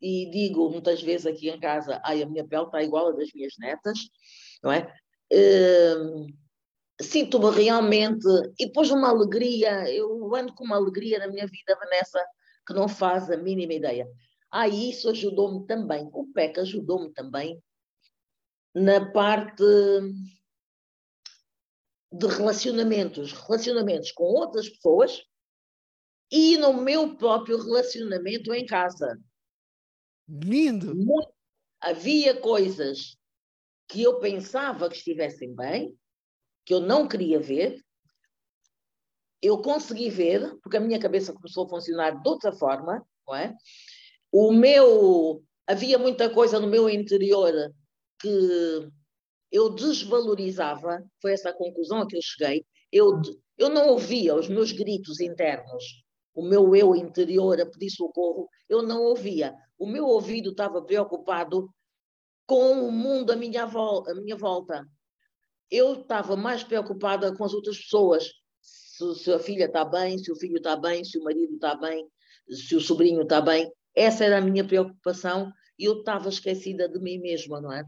[0.00, 3.30] e digo muitas vezes aqui em casa, ai, a minha pele está igual à das
[3.34, 3.98] minhas netas,
[4.62, 4.92] não é?
[5.32, 6.26] Hum,
[7.00, 8.26] sinto-me realmente,
[8.58, 12.22] e depois uma alegria, eu ando com uma alegria na minha vida, Vanessa,
[12.66, 14.08] que não faz a mínima ideia.
[14.50, 17.60] Ah, isso ajudou-me também, o PEC ajudou-me também
[18.74, 19.64] na parte
[22.12, 25.22] de relacionamentos, relacionamentos com outras pessoas
[26.30, 29.18] e no meu próprio relacionamento em casa.
[30.28, 30.94] Lindo!
[30.94, 31.32] Muito,
[31.80, 33.16] havia coisas
[33.88, 35.96] que eu pensava que estivessem bem,
[36.64, 37.84] que eu não queria ver,
[39.42, 43.56] eu consegui ver, porque a minha cabeça começou a funcionar de outra forma, não é?
[44.30, 47.52] O meu havia muita coisa no meu interior
[48.20, 48.90] que
[49.50, 52.64] eu desvalorizava, foi essa a conclusão a que eu cheguei.
[52.92, 53.20] Eu,
[53.58, 55.84] eu não ouvia os meus gritos internos,
[56.34, 59.54] o meu eu interior a pedir socorro, eu não ouvia.
[59.78, 61.68] O meu ouvido estava preocupado
[62.46, 64.86] com o mundo à minha, vol à minha volta.
[65.70, 68.28] Eu estava mais preocupada com as outras pessoas.
[68.60, 71.74] Se, se a filha está bem, se o filho está bem, se o marido está
[71.76, 72.06] bem,
[72.48, 73.70] se o sobrinho está bem.
[73.94, 77.82] Essa era a minha preocupação e eu estava esquecida de mim mesma, não é?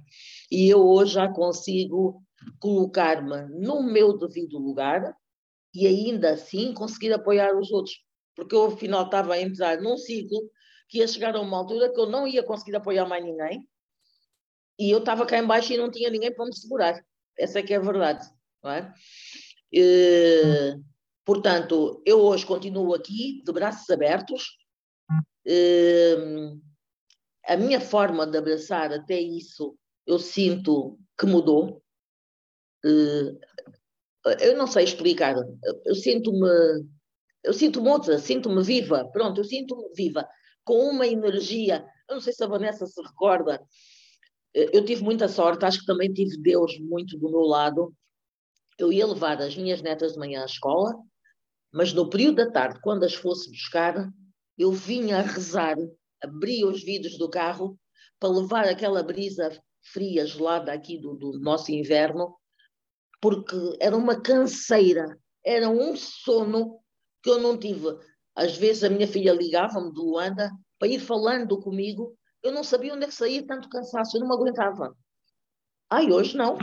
[0.51, 2.23] E eu hoje já consigo
[2.59, 5.15] colocar-me no meu devido lugar
[5.75, 8.03] e ainda assim conseguir apoiar os outros.
[8.35, 10.51] Porque eu, afinal, estava a entrar num ciclo
[10.89, 13.69] que ia chegar a uma altura que eu não ia conseguir apoiar mais ninguém
[14.79, 17.05] e eu estava cá embaixo e não tinha ninguém para me segurar.
[17.39, 18.27] Essa é que é a verdade,
[18.63, 18.93] não é?
[19.71, 20.75] E,
[21.25, 24.57] portanto, eu hoje continuo aqui de braços abertos.
[25.45, 26.17] E,
[27.47, 29.77] a minha forma de abraçar até isso,
[30.07, 31.83] eu sinto que mudou.
[32.85, 33.39] E,
[34.41, 35.35] eu não sei explicar.
[35.85, 36.85] Eu sinto-me
[37.45, 39.09] eu sinto-me outra, sinto-me viva.
[39.13, 40.29] Pronto, eu sinto-me viva,
[40.65, 41.85] com uma energia.
[42.09, 43.61] Eu não sei se a Vanessa se recorda,
[44.55, 47.95] eu tive muita sorte, acho que também tive Deus muito do meu lado.
[48.79, 50.95] Eu ia levar as minhas netas de manhã à escola,
[51.73, 54.09] mas no período da tarde, quando as fosse buscar,
[54.59, 55.77] eu vinha a rezar,
[56.23, 57.79] abria os vidros do carro
[58.19, 59.51] para levar aquela brisa
[59.93, 62.37] fria, gelada aqui do, do nosso inverno,
[63.21, 66.81] porque era uma canseira, era um sono
[67.23, 67.89] que eu não tive.
[68.35, 72.93] Às vezes a minha filha ligava-me de Luanda para ir falando comigo eu não sabia
[72.93, 74.97] onde é que saía tanto cansaço, eu não me aguentava.
[75.89, 76.59] Ai, hoje não.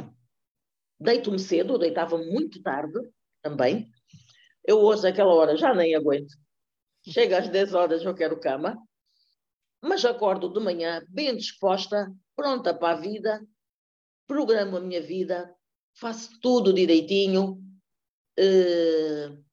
[0.99, 2.99] Deito-me cedo, deitava muito tarde
[3.41, 3.89] também.
[4.65, 6.33] Eu hoje, àquela hora, já nem aguento.
[7.07, 8.77] Chega às 10 horas, eu quero cama.
[9.81, 13.45] Mas acordo de manhã bem disposta, pronta para a vida,
[14.27, 15.55] programo a minha vida,
[15.93, 17.61] faço tudo direitinho.
[18.37, 19.43] Uh,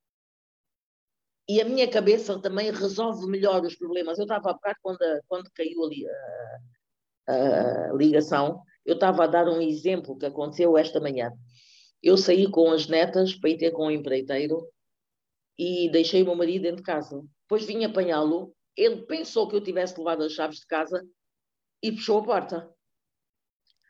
[1.49, 4.19] e a minha cabeça também resolve melhor os problemas.
[4.19, 6.05] Eu estava a bocado, quando, quando caiu ali
[7.29, 11.33] a, a ligação, eu estava a dar um exemplo que aconteceu esta manhã.
[12.03, 14.69] Eu saí com as netas para ir ter com o empreiteiro
[15.59, 17.23] e deixei o meu marido dentro de casa.
[17.43, 21.07] Depois vim apanhá-lo, ele pensou que eu tivesse levado as chaves de casa
[21.83, 22.75] e fechou a porta.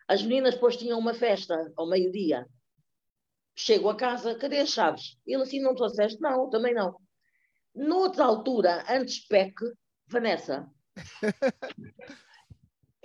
[0.09, 2.47] As meninas depois tinham uma festa ao meio-dia.
[3.55, 5.19] Chego a casa, cadê as chaves?
[5.27, 6.21] Ele assim, não trouxeste?
[6.21, 6.97] Não, também não.
[7.75, 9.55] Noutra altura, antes PEC,
[10.07, 10.71] Vanessa,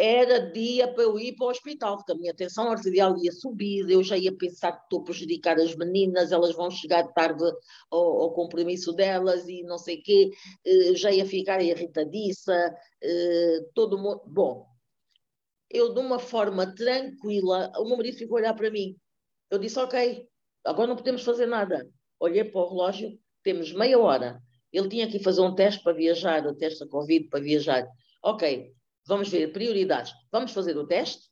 [0.01, 3.87] era dia para eu ir para o hospital, porque a minha tensão arterial ia subir,
[3.89, 7.43] eu já ia pensar que estou a prejudicar as meninas, elas vão chegar tarde
[7.91, 10.31] ao, ao compromisso delas e não sei o quê,
[10.65, 14.21] eh, já ia ficar irritadiça, eh, todo mundo...
[14.25, 14.65] Bom,
[15.69, 18.97] eu de uma forma tranquila, o meu marido ficou a olhar para mim.
[19.49, 20.27] Eu disse, ok,
[20.65, 21.87] agora não podemos fazer nada.
[22.19, 26.47] Olhei para o relógio, temos meia hora ele tinha que fazer um teste para viajar,
[26.47, 27.85] o teste da Covid para viajar.
[28.23, 28.73] Ok,
[29.07, 30.13] vamos ver prioridades.
[30.31, 31.29] Vamos fazer o teste.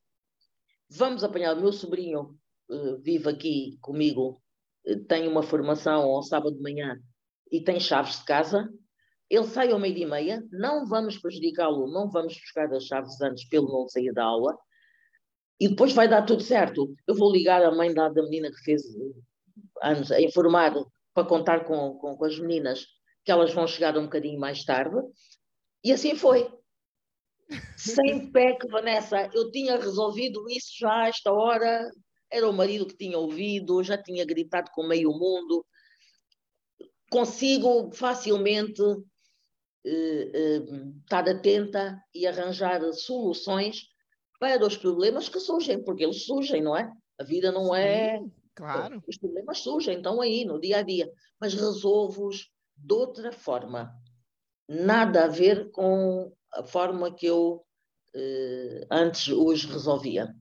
[0.90, 2.36] Vamos apanhar o meu sobrinho,
[2.70, 4.42] uh, vive aqui comigo,
[4.88, 7.00] uh, tem uma formação ao sábado de manhã
[7.52, 8.68] e tem chaves de casa.
[9.30, 13.48] Ele sai ao meio-dia e meia, não vamos prejudicá-lo, não vamos buscar as chaves antes
[13.48, 14.58] pelo não sair da aula.
[15.60, 16.96] E depois vai dar tudo certo.
[17.06, 18.82] Eu vou ligar à mãe da, da menina que fez
[19.84, 20.74] anos, a informar
[21.14, 22.88] para contar com, com, com as meninas
[23.24, 24.98] que elas vão chegar um bocadinho mais tarde.
[25.84, 26.50] E assim foi.
[27.76, 31.90] Sem pé que Vanessa, eu tinha resolvido isso já a esta hora.
[32.32, 35.66] Era o marido que tinha ouvido, já tinha gritado com meio mundo.
[37.10, 38.82] Consigo facilmente
[39.86, 40.64] eh, eh,
[41.04, 43.88] estar atenta e arranjar soluções
[44.40, 46.92] para os problemas que surgem, porque eles surgem, não é?
[47.20, 48.40] A vida não é Sim, é.
[48.56, 49.02] Claro.
[49.08, 51.10] Os problemas surgem, estão aí no dia a dia,
[51.40, 53.94] mas resolvo-os de outra forma.
[54.68, 57.66] Nada a ver com a forma que eu
[58.14, 60.34] eh, antes os resolvia.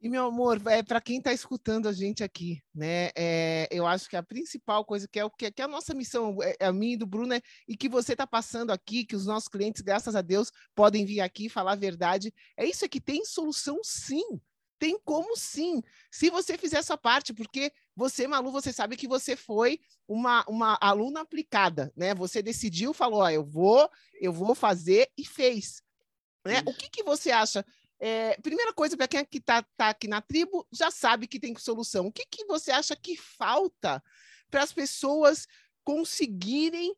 [0.00, 3.10] E, meu amor, é, para quem está escutando a gente aqui, né?
[3.16, 5.94] É, eu acho que a principal coisa que é o que, que é a nossa
[5.94, 9.04] missão, é, é a minha e do Bruno, é, e que você está passando aqui,
[9.06, 12.32] que os nossos clientes, graças a Deus, podem vir aqui falar a verdade.
[12.56, 14.40] É isso é que tem solução sim.
[14.78, 19.34] Tem como sim, se você fizer essa parte, porque você, Malu, você sabe que você
[19.34, 22.14] foi uma, uma aluna aplicada, né?
[22.14, 25.82] Você decidiu, falou, ó, eu vou, eu vou fazer e fez.
[26.44, 26.62] Né?
[26.66, 27.64] O que, que você acha
[27.98, 32.06] é, primeira coisa, para quem está tá aqui na tribo, já sabe que tem solução.
[32.06, 34.02] O que, que você acha que falta
[34.50, 35.46] para as pessoas
[35.82, 36.94] conseguirem,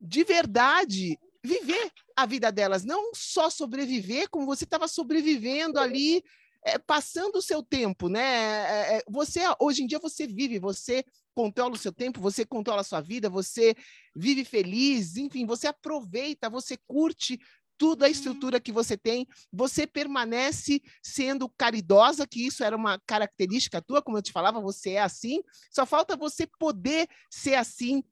[0.00, 2.84] de verdade, viver a vida delas?
[2.84, 6.22] Não só sobreviver, como você estava sobrevivendo ali,
[6.66, 8.20] é, passando o seu tempo, né?
[8.20, 12.80] É, é, você, hoje em dia, você vive, você controla o seu tempo, você controla
[12.80, 13.76] a sua vida, você
[14.14, 17.38] vive feliz, enfim, você aproveita, você curte
[17.78, 18.12] tudo a uhum.
[18.12, 24.18] estrutura que você tem, você permanece sendo caridosa, que isso era uma característica tua, como
[24.18, 28.02] eu te falava, você é assim, só falta você poder ser assim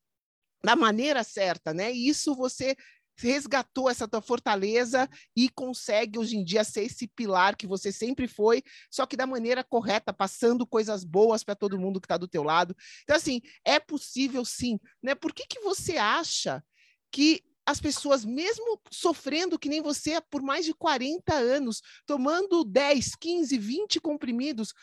[0.64, 1.92] da maneira certa, né?
[1.92, 2.76] E isso você
[3.16, 8.26] resgatou essa tua fortaleza e consegue hoje em dia ser esse pilar que você sempre
[8.26, 12.28] foi, só que da maneira correta, passando coisas boas para todo mundo que está do
[12.28, 12.76] teu lado.
[13.02, 15.14] Então assim, é possível sim, né?
[15.14, 16.62] Por que que você acha
[17.10, 23.14] que as pessoas, mesmo sofrendo que nem você por mais de 40 anos, tomando 10,
[23.16, 24.74] 15, 20 comprimidos,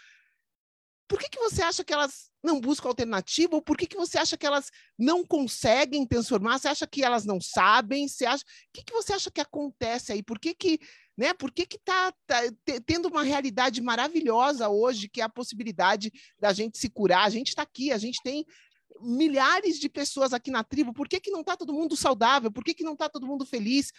[1.11, 3.53] por que, que você acha que elas não buscam alternativa?
[3.53, 6.57] Ou por que, que você acha que elas não conseguem transformar?
[6.57, 8.07] Você acha que elas não sabem?
[8.07, 8.45] Você acha...
[8.45, 10.23] O que, que você acha que acontece aí?
[10.23, 10.79] Por que que,
[11.17, 11.33] né?
[11.33, 12.39] Por que que tá, tá
[12.85, 17.25] tendo uma realidade maravilhosa hoje, que é a possibilidade da gente se curar?
[17.25, 18.45] A gente está aqui, a gente tem
[19.01, 22.49] milhares de pessoas aqui na tribo, por que, que não está todo mundo saudável?
[22.49, 23.89] Por que, que não está todo mundo feliz?
[23.89, 23.93] O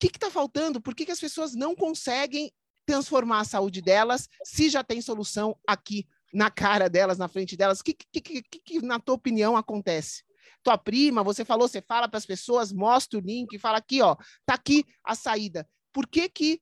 [0.00, 0.82] que está faltando?
[0.82, 2.52] Por que, que as pessoas não conseguem
[2.86, 7.80] transformar a saúde delas se já tem solução aqui na cara delas, na frente delas?
[7.80, 10.24] O que, que, que, que, na tua opinião, acontece?
[10.62, 14.16] Tua prima, você falou, você fala para as pessoas, mostra o link, fala aqui, ó,
[14.44, 15.68] tá aqui a saída.
[15.92, 16.60] Por que que,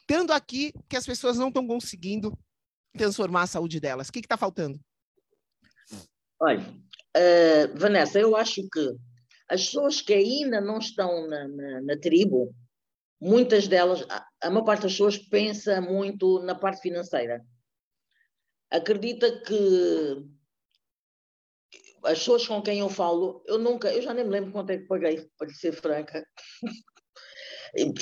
[0.00, 2.36] estando aqui, que as pessoas não estão conseguindo
[2.92, 4.08] transformar a saúde delas?
[4.08, 4.78] O que está faltando?
[6.40, 8.96] Olha, uh, Vanessa, eu acho que
[9.48, 12.54] as pessoas que ainda não estão na, na, na tribo,
[13.20, 14.04] muitas delas,
[14.42, 17.44] a, maior parte das pessoas pensa muito na parte financeira.
[18.70, 20.26] Acredita que
[22.04, 24.78] as pessoas com quem eu falo, eu nunca, eu já nem me lembro quanto é
[24.78, 26.26] que paguei, para ser franca.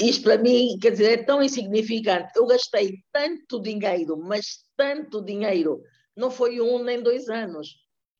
[0.01, 2.33] Isto para mim, quer dizer, é tão insignificante.
[2.37, 5.83] Eu gastei tanto dinheiro, mas tanto dinheiro,
[6.17, 7.69] não foi um nem dois anos.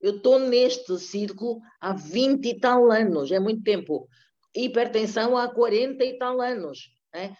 [0.01, 4.09] Eu estou neste círculo há 20 e tal anos, é muito tempo.
[4.55, 6.91] Hipertensão há 40 e tal anos.
[7.13, 7.37] Né?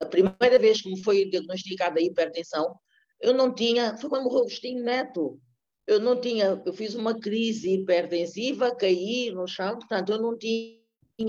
[0.00, 2.74] A primeira vez que me foi diagnosticada a hipertensão,
[3.20, 5.40] eu não tinha, foi quando morreu Agostinho Neto.
[5.86, 10.78] Eu não tinha, eu fiz uma crise hipertensiva, caí no chão, portanto, eu não tinha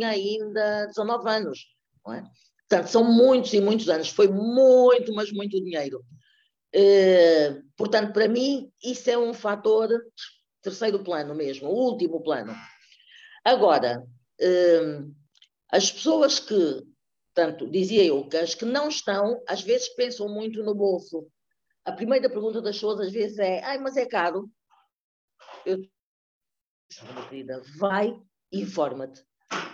[0.08, 1.60] ainda 19 anos.
[2.06, 2.24] Não é?
[2.70, 4.10] Portanto, são muitos e muitos anos.
[4.10, 6.04] Foi muito, mas muito dinheiro.
[6.74, 9.90] Eh, portanto, para mim, isso é um fator
[10.62, 12.56] terceiro plano mesmo, o último plano.
[13.44, 14.06] Agora,
[14.42, 15.16] uh,
[15.72, 16.84] as pessoas que,
[17.34, 21.28] tanto dizia eu, que as que não estão, às vezes pensam muito no bolso.
[21.86, 24.50] A primeira pergunta das pessoas às vezes é: ai, mas é caro?
[25.66, 25.82] Eu,
[27.30, 28.16] querida, vai
[28.52, 29.24] e informa-te.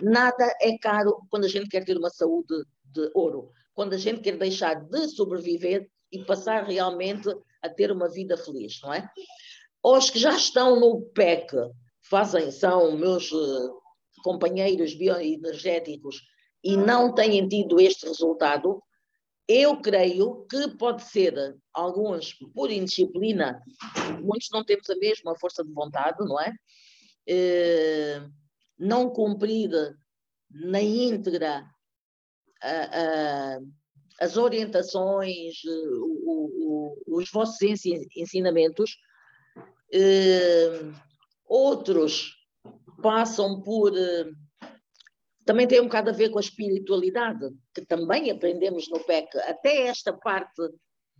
[0.02, 3.50] Nada é caro quando a gente quer ter uma saúde de ouro.
[3.72, 7.28] Quando a gente quer deixar de sobreviver, e passar realmente
[7.62, 9.08] a ter uma vida feliz, não é?
[9.82, 11.56] Os que já estão no PEC,
[12.10, 13.80] fazem, são meus uh,
[14.22, 16.20] companheiros bioenergéticos
[16.62, 18.82] e não têm tido este resultado,
[19.48, 21.34] eu creio que pode ser,
[21.72, 23.60] alguns por indisciplina,
[24.22, 26.54] muitos não temos a mesma força de vontade, não é?
[27.26, 28.22] Eh,
[28.78, 29.70] não cumprir
[30.50, 31.64] na íntegra
[34.20, 35.90] as orientações, eh,
[37.08, 37.60] os vossos
[38.16, 38.96] ensinamentos.
[41.50, 42.36] Outros
[43.02, 43.92] passam por.
[43.92, 44.32] Uh,
[45.44, 49.36] também tem um bocado a ver com a espiritualidade, que também aprendemos no PEC.
[49.38, 50.62] Até esta parte,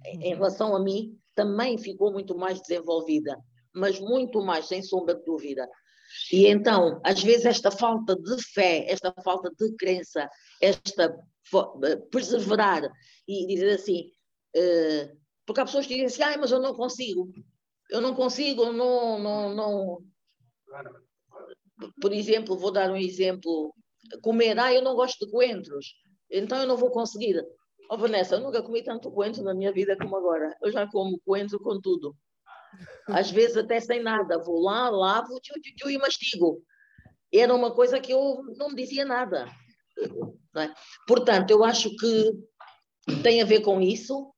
[0.07, 3.37] em relação a mim, também ficou muito mais desenvolvida,
[3.75, 5.69] mas muito mais, sem sombra de dúvida.
[6.33, 10.29] E então, às vezes, esta falta de fé, esta falta de crença,
[10.61, 11.19] esta
[11.83, 12.89] eh, perseverar
[13.27, 14.13] e dizer assim,
[14.57, 17.29] uh, porque há pessoas que dizem assim, ah, mas eu não consigo,
[17.91, 19.99] eu não consigo, não, não, não.
[22.01, 23.75] Por exemplo, vou dar um exemplo,
[24.23, 25.95] comer, ah, eu não gosto de coentros,
[26.31, 27.43] então eu não vou conseguir.
[27.91, 30.57] Oh, Vanessa, eu nunca comi tanto coentro na minha vida como agora.
[30.63, 32.15] Eu já como coentro com tudo.
[33.09, 34.39] Às vezes até sem nada.
[34.39, 36.63] Vou lá, lavo tchu, tchu, tchu, e mastigo.
[37.33, 39.49] Era uma coisa que eu não me dizia nada.
[40.57, 40.73] É?
[41.07, 42.31] Portanto, eu acho que
[43.25, 44.33] tem a ver com isso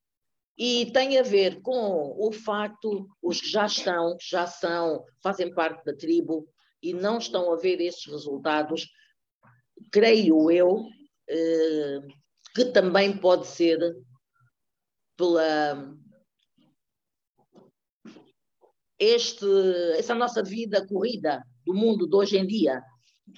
[0.57, 5.85] e tem a ver com o facto, os que já estão, já são, fazem parte
[5.85, 6.47] da tribo
[6.83, 8.87] e não estão a ver estes resultados,
[9.91, 10.85] creio eu,
[11.29, 12.01] eh,
[12.55, 13.79] que também pode ser
[15.17, 15.97] pela
[18.99, 19.47] este,
[19.97, 22.83] essa nossa vida corrida do mundo de hoje em dia.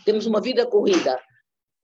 [0.04, 1.18] Temos uma vida corrida.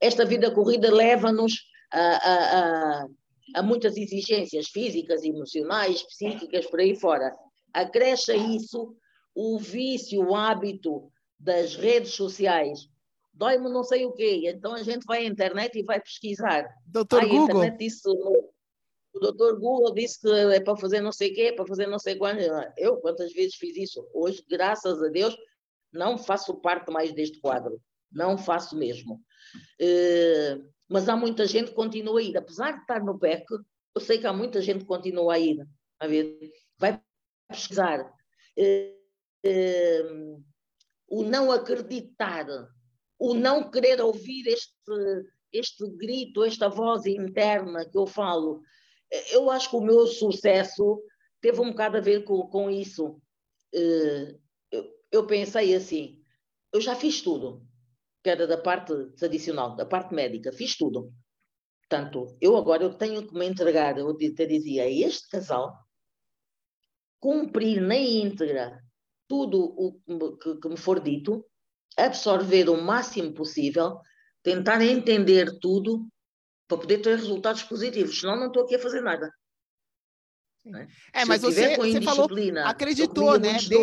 [0.01, 1.55] Esta vida corrida leva-nos
[1.93, 3.07] a, a, a,
[3.55, 7.35] a, muitas exigências físicas, emocionais, psíquicas, por aí fora.
[7.73, 8.95] Acresce isso
[9.35, 12.89] o vício, o hábito das redes sociais,
[13.33, 14.43] dói-me não sei o quê.
[14.45, 16.69] Então a gente vai à internet e vai pesquisar.
[16.87, 17.45] Doutor Google.
[17.45, 21.53] Internet disse, o doutor Google disse que é para fazer não sei o quê, é
[21.53, 22.41] para fazer não sei quando.
[22.77, 24.07] Eu quantas vezes fiz isso?
[24.13, 25.37] Hoje, graças a Deus,
[25.93, 27.81] não faço parte mais deste quadro.
[28.13, 29.15] Não faço mesmo.
[29.81, 32.37] Uh, mas há muita gente que continua a ir.
[32.37, 33.45] Apesar de estar no PEC,
[33.95, 35.67] eu sei que há muita gente que continua a ir.
[36.01, 37.01] A ver, vai
[37.49, 38.01] pesquisar.
[38.59, 40.45] Uh, uh,
[41.09, 42.47] o não acreditar
[43.21, 44.73] o não querer ouvir este,
[45.53, 48.63] este grito, esta voz interna que eu falo.
[49.31, 50.99] Eu acho que o meu sucesso
[51.41, 53.21] teve um bocado a ver com, com isso.
[53.75, 54.39] Eh,
[55.13, 56.19] eu pensei assim,
[56.73, 57.63] eu já fiz tudo,
[58.23, 61.13] que era da parte tradicional, da parte médica, fiz tudo.
[61.89, 65.77] Portanto, eu agora eu tenho que me entregar, eu te dizia, a este casal,
[67.19, 68.81] cumprir na íntegra
[69.29, 71.45] tudo o que, que me for dito,
[71.97, 74.01] absorver o máximo possível,
[74.43, 76.09] tentar entender tudo
[76.69, 79.33] para poder ter resultados positivos, senão não estou aqui a fazer nada.
[81.13, 82.29] É, mas você, você falou,
[82.65, 83.53] acreditou, né?
[83.53, 83.77] Desde,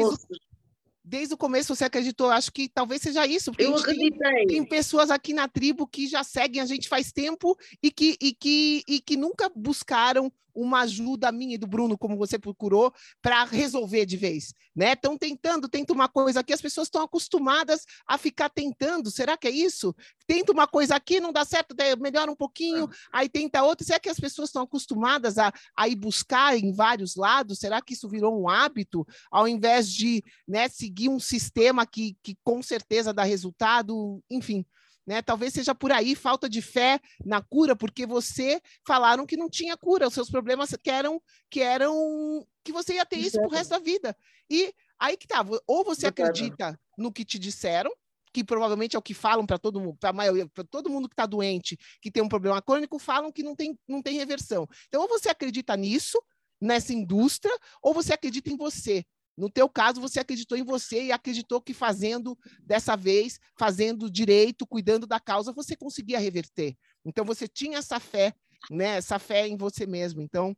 [1.08, 2.30] desde o começo você acreditou.
[2.30, 3.51] Acho que talvez seja isso.
[3.58, 4.18] Eu acreditei.
[4.20, 8.18] Tem, tem, pessoas aqui na tribo que já seguem a gente faz tempo e que,
[8.22, 12.91] e que, e que nunca buscaram uma ajuda minha e do Bruno, como você procurou,
[13.22, 14.93] para resolver de vez, né?
[14.93, 19.12] Estão tentando, tenta uma coisa aqui, as pessoas estão acostumadas a ficar tentando.
[19.12, 19.95] Será que é isso?
[20.26, 22.88] Tenta uma coisa aqui, não dá certo, melhora um pouquinho, é.
[23.14, 23.86] aí tenta outra.
[23.86, 27.60] Será que as pessoas estão acostumadas a, a ir buscar em vários lados?
[27.60, 32.36] Será que isso virou um hábito, ao invés de né, seguir um sistema que, que
[32.43, 34.24] com certeza dá resultado?
[34.30, 34.66] Enfim,
[35.08, 35.22] né?
[35.22, 39.78] Talvez seja por aí falta de fé na cura, porque você falaram que não tinha
[39.78, 43.70] cura, os seus problemas que eram que eram que você ia ter isso pro resto
[43.70, 44.16] da vida.
[44.49, 47.91] E aí que tá, ou você acredita no que te disseram,
[48.34, 51.14] que provavelmente é o que falam para todo mundo, para maioria, para todo mundo que
[51.14, 54.68] está doente, que tem um problema crônico, falam que não tem, não tem reversão.
[54.88, 56.22] Então, ou você acredita nisso,
[56.60, 59.05] nessa indústria, ou você acredita em você,
[59.38, 64.65] no teu caso, você acreditou em você e acreditou que fazendo dessa vez, fazendo direito,
[64.65, 66.75] cuidando da causa, você conseguia reverter.
[67.05, 68.33] Então você tinha essa fé,
[68.71, 68.97] né?
[68.97, 70.23] Essa fé em você mesmo.
[70.23, 70.57] Então,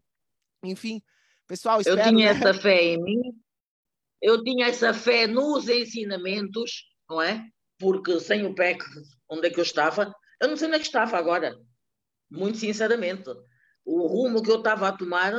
[0.63, 1.01] enfim,
[1.45, 1.99] pessoal, espero...
[1.99, 2.39] Eu tinha né?
[2.39, 3.21] essa fé em mim.
[4.21, 7.45] Eu tinha essa fé nos ensinamentos, não é?
[7.77, 8.81] Porque sem o PEC,
[9.29, 10.13] onde é que eu estava?
[10.41, 11.53] Eu não sei onde é que estava agora.
[12.31, 13.29] Muito sinceramente.
[13.83, 15.33] O rumo que eu estava a tomar,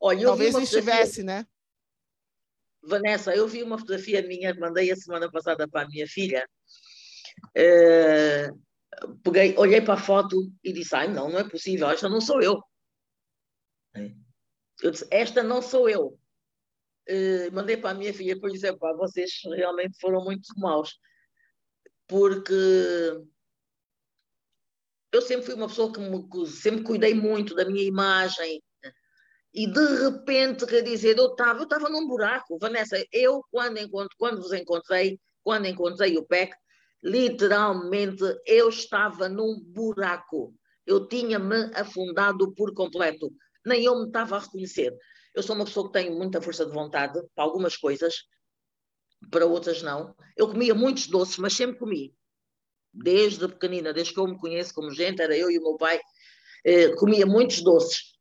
[0.00, 1.46] olha, Talvez estivesse, né?
[2.82, 6.48] Vanessa, eu vi uma fotografia minha, mandei a semana passada para a minha filha.
[7.56, 8.60] Uh,
[9.22, 12.42] peguei, olhei para a foto e disse: Ai, não, não é possível, esta não sou
[12.42, 12.60] eu.
[14.82, 16.18] Eu disse: Esta não sou eu.
[17.08, 20.98] Uh, mandei para a minha filha por dizer: Pá, vocês realmente foram muito maus.
[22.08, 22.52] Porque
[25.12, 28.62] eu sempre fui uma pessoa que me, sempre cuidei muito da minha imagem,
[29.54, 32.58] e de repente, quer dizer, eu estava eu estava num buraco.
[32.58, 36.54] Vanessa, eu, quando, encontro, quando vos encontrei, quando encontrei o PEC,
[37.02, 40.54] literalmente eu estava num buraco.
[40.86, 43.30] Eu tinha-me afundado por completo.
[43.64, 44.96] Nem eu me estava a reconhecer.
[45.34, 48.24] Eu sou uma pessoa que tem muita força de vontade para algumas coisas,
[49.30, 50.14] para outras não.
[50.34, 52.14] Eu comia muitos doces, mas sempre comi.
[52.92, 56.00] Desde pequenina, desde que eu me conheço como gente, era eu e o meu pai,
[56.64, 58.11] eh, comia muitos doces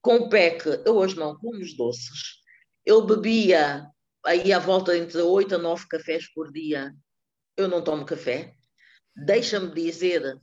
[0.00, 2.38] com o PEC, eu hoje não como os doces.
[2.84, 3.86] Eu bebia
[4.24, 6.94] aí à volta entre 8 a 9 cafés por dia.
[7.56, 8.54] Eu não tomo café.
[9.14, 10.40] Deixa-me dizer,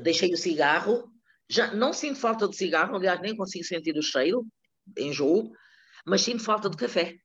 [0.00, 1.10] deixei o cigarro.
[1.48, 4.46] Já não sinto falta de cigarro, aliás, nem consigo sentir o cheiro,
[4.96, 5.50] enjoo,
[6.06, 7.16] mas sinto falta de café.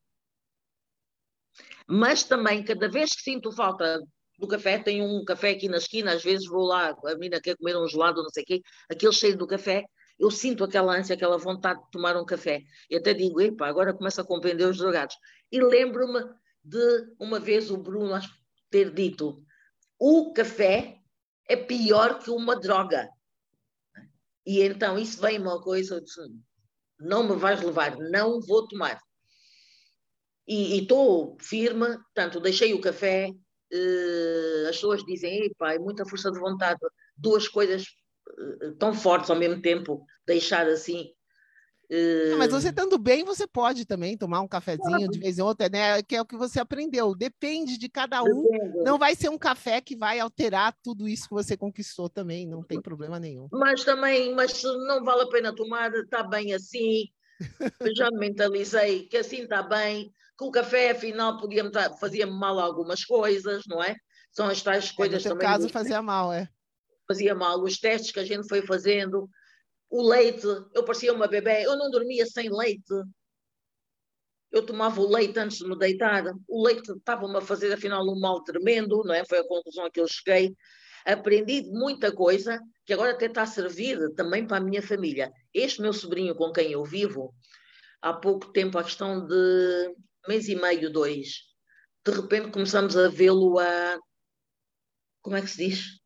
[1.88, 4.02] Mas também, cada vez que sinto falta
[4.40, 7.56] do café, tenho um café aqui na esquina, às vezes vou lá, a menina quer
[7.56, 9.86] comer um gelado, não sei o quê, aquele cheiro do café
[10.18, 12.64] eu sinto aquela ânsia, aquela vontade de tomar um café.
[12.90, 15.16] E até digo, epa, agora começo a compreender os drogados.
[15.52, 16.22] E lembro-me
[16.64, 18.20] de uma vez o Bruno
[18.70, 19.44] ter dito:
[20.00, 20.98] o café
[21.48, 23.10] é pior que uma droga.
[24.46, 26.22] E então isso vem uma coisa, disse,
[27.00, 29.00] não me vais levar, não vou tomar.
[30.48, 36.32] E estou firme, portanto, deixei o café, uh, as pessoas dizem, epá, é muita força
[36.32, 36.80] de vontade,
[37.18, 37.86] duas coisas
[38.80, 41.12] tão fortes ao mesmo tempo, deixar assim,
[41.90, 45.70] não, mas você estando bem, você pode também tomar um cafezinho de vez em outra,
[45.70, 46.02] né?
[46.02, 47.16] Que é o que você aprendeu.
[47.16, 48.44] Depende de cada um.
[48.44, 48.84] Depende.
[48.84, 52.64] Não vai ser um café que vai alterar tudo isso que você conquistou também, não
[52.64, 53.48] tem problema nenhum.
[53.52, 57.06] Mas também, mas não vale a pena tomar, está bem assim.
[57.96, 61.70] já me mentalizei que assim está bem, que o café afinal podia
[62.00, 63.96] fazia mal algumas coisas, não é?
[64.32, 65.48] São as tais coisas é, no também.
[65.48, 66.50] No caso, fazia mal, é.
[67.08, 67.62] Fazia mal.
[67.62, 69.30] Os testes que a gente foi fazendo
[69.90, 72.94] o leite, eu parecia uma bebê, eu não dormia sem leite.
[74.52, 76.24] Eu tomava o leite antes de me deitar.
[76.48, 79.26] O leite estava-me a fazer, afinal, um mal tremendo, não é?
[79.26, 80.56] Foi a conclusão a que eu cheguei.
[81.06, 85.32] Aprendi muita coisa que agora até está a servir também para a minha família.
[85.54, 87.34] Este meu sobrinho com quem eu vivo,
[88.02, 89.96] há pouco tempo, a questão de
[90.28, 91.44] mês e meio, dois,
[92.06, 94.00] de repente começamos a vê-lo a.
[95.22, 96.00] Como é que se diz?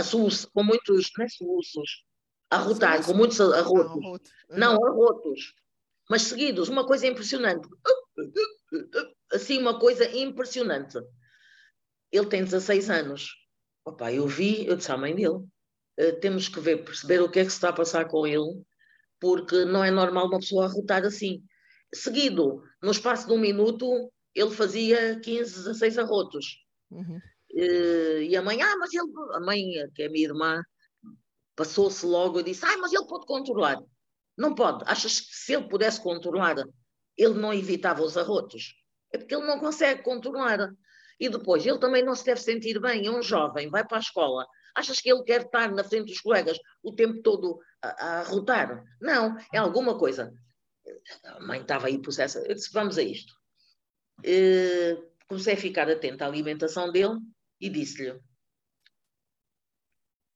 [0.00, 2.06] A soluço, com muitos, não é soluços,
[2.48, 4.30] arrotar, com muitos arrotos.
[4.48, 5.52] Não, arrotos.
[6.08, 7.68] Mas seguidos, uma coisa impressionante.
[9.30, 10.98] Assim, uma coisa impressionante.
[12.10, 13.28] Ele tem 16 anos.
[13.84, 17.40] Opa, eu vi, eu disse à mãe dele, uh, temos que ver, perceber o que
[17.40, 18.64] é que se está a passar com ele,
[19.20, 21.44] porque não é normal uma pessoa arrotar assim.
[21.94, 26.56] Seguido, no espaço de um minuto, ele fazia 15, 16 arrotos.
[26.90, 27.20] Uhum.
[27.52, 30.62] Uh, e a mãe, ah, mas ele, a mãe, que é minha irmã,
[31.56, 33.78] passou-se logo e disse: Ah, mas ele pode controlar.
[34.36, 34.84] Não pode.
[34.86, 36.56] Achas que se ele pudesse controlar,
[37.16, 38.74] ele não evitava os arrotos?
[39.12, 40.70] É porque ele não consegue controlar.
[41.18, 43.06] E depois, ele também não se deve sentir bem.
[43.06, 44.46] É um jovem, vai para a escola.
[44.74, 48.82] Achas que ele quer estar na frente dos colegas o tempo todo a, a arrotar?
[49.00, 50.32] Não, é alguma coisa.
[51.24, 52.40] A mãe estava aí possessa.
[52.46, 53.34] Eu disse: Vamos a isto.
[54.24, 54.96] E,
[55.28, 57.18] comecei a ficar atenta à alimentação dele
[57.60, 58.20] e disse-lhe: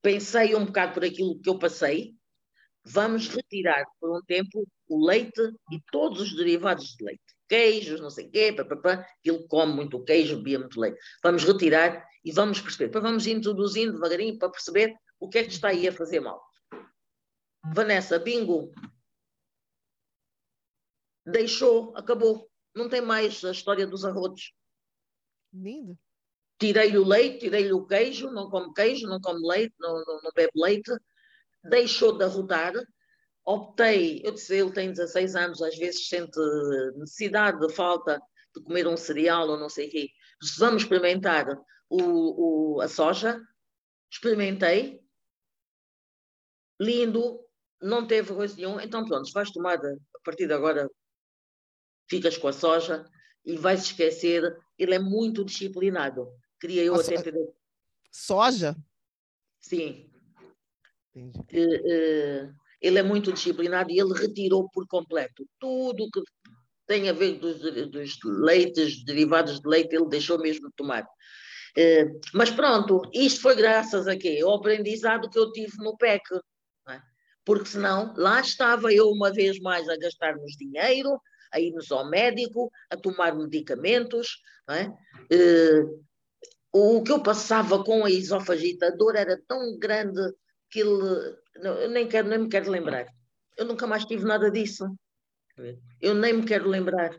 [0.04, 2.14] pensei um bocado por aquilo que eu passei,
[2.84, 5.40] vamos retirar por um tempo o leite
[5.72, 7.24] e todos os derivados de leite.
[7.48, 10.98] Queijos, não sei o quê, papapá, ele come muito queijo, bebia muito leite.
[11.22, 12.86] Vamos retirar e vamos perceber.
[12.86, 16.42] Depois vamos introduzindo devagarinho para perceber o que é que está aí a fazer mal.
[17.74, 18.72] Vanessa, bingo.
[21.24, 22.50] Deixou, acabou.
[22.74, 24.52] Não tem mais a história dos arrotos.
[25.50, 25.98] Lindo
[26.64, 30.30] tirei-lhe o leite, tirei-lhe o queijo, não come queijo, não come leite, não, não, não
[30.34, 30.90] bebe leite,
[31.62, 32.72] deixou de arrotar,
[33.44, 36.38] optei, eu disse, ele tem 16 anos, às vezes sente
[36.96, 38.18] necessidade de falta
[38.56, 40.08] de comer um cereal ou não sei o quê,
[40.58, 41.46] vamos experimentar
[41.90, 43.38] o, o, a soja,
[44.10, 44.98] experimentei,
[46.80, 47.40] lindo,
[47.82, 50.90] não teve coisa nenhuma, então pronto, vais tomar a partir de agora,
[52.08, 53.04] ficas com a soja
[53.44, 56.26] e vais esquecer, ele é muito disciplinado.
[56.64, 57.34] Queria eu até ter...
[58.10, 58.74] Soja?
[59.60, 60.10] Sim.
[61.14, 61.38] Entendi.
[61.52, 66.22] Uh, uh, ele é muito disciplinado e ele retirou por completo tudo que
[66.86, 67.60] tem a ver dos,
[67.90, 71.02] dos leites, derivados de leite, ele deixou mesmo de tomar.
[71.02, 74.40] Uh, mas pronto, isto foi graças a quê?
[74.42, 76.22] Ao aprendizado que eu tive no PEC.
[76.88, 76.98] É?
[77.44, 81.20] Porque senão, lá estava eu uma vez mais a gastar-nos dinheiro,
[81.52, 84.38] a irmos ao médico, a tomar medicamentos,
[84.70, 84.86] é?
[84.88, 86.04] uh,
[86.76, 90.20] o que eu passava com a esofagita, a dor era tão grande
[90.68, 91.36] que ele.
[91.54, 93.06] eu nem, quero, nem me quero lembrar.
[93.56, 94.84] Eu nunca mais tive nada disso.
[96.00, 97.16] Eu nem me quero lembrar.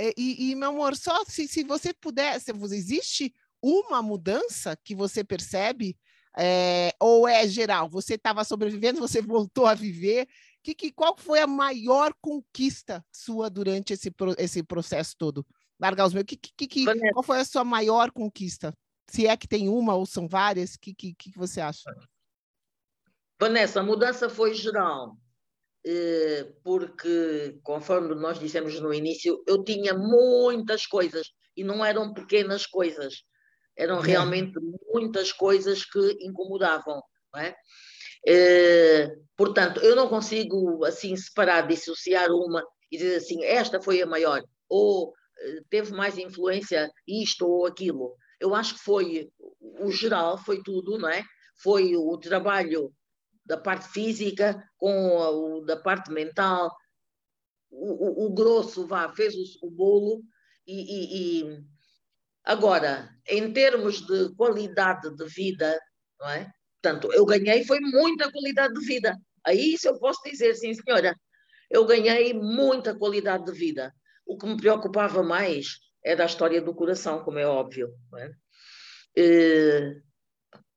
[0.00, 4.94] É, e, e, meu amor, só se, se você puder, se existe uma mudança que
[4.94, 5.94] você percebe,
[6.38, 7.90] é, ou é geral?
[7.90, 10.26] Você estava sobrevivendo, você voltou a viver.
[10.62, 15.44] Que, que, qual foi a maior conquista sua durante esse, esse processo todo?
[15.80, 16.24] Largar os meus.
[16.24, 18.72] Que, que, que, qual foi a sua maior conquista?
[19.10, 21.90] Se é que tem uma ou são várias, o que, que, que você acha?
[23.40, 25.16] Vanessa, a mudança foi geral,
[25.86, 32.66] eh, porque, conforme nós dissemos no início, eu tinha muitas coisas e não eram pequenas
[32.66, 33.22] coisas,
[33.76, 34.58] eram realmente
[34.92, 37.00] muitas coisas que incomodavam.
[37.32, 37.56] Não é?
[38.26, 44.06] Eh, portanto, eu não consigo assim separar, dissociar uma e dizer assim, esta foi a
[44.06, 45.14] maior, ou
[45.70, 48.16] teve mais influência isto ou aquilo.
[48.40, 49.30] Eu acho que foi
[49.80, 51.24] o geral, foi tudo, não é?
[51.62, 52.92] Foi o trabalho
[53.44, 56.74] da parte física com o da parte mental.
[57.70, 60.22] O, o, o grosso vá, fez o, o bolo
[60.66, 61.64] e, e, e,
[62.44, 65.78] agora, em termos de qualidade de vida,
[66.20, 66.50] não é?
[66.80, 69.16] Portanto, eu ganhei foi muita qualidade de vida.
[69.44, 71.14] Aí isso eu posso dizer, sim, senhora,
[71.70, 73.94] eu ganhei muita qualidade de vida.
[74.28, 77.94] O que me preocupava mais era a história do coração, como é óbvio.
[78.16, 78.30] É?
[79.16, 80.02] Eh,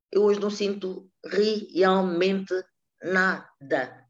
[0.10, 2.54] eu hoje não sinto realmente
[3.04, 4.08] nada.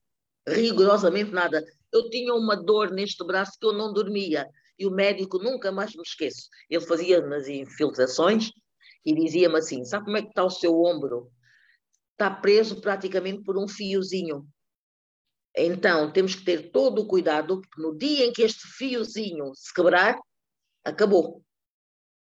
[0.48, 1.66] Rigorosamente nada.
[1.92, 4.48] Eu tinha uma dor neste braço que eu não dormia.
[4.78, 8.52] E o médico, nunca mais me esqueço, ele fazia nas infiltrações
[9.04, 11.32] e dizia-me assim: Sabe como é que está o seu ombro?
[12.12, 14.48] Está preso praticamente por um fiozinho.
[15.56, 19.74] Então, temos que ter todo o cuidado, porque no dia em que este fiozinho se
[19.74, 20.18] quebrar,
[20.84, 21.44] acabou.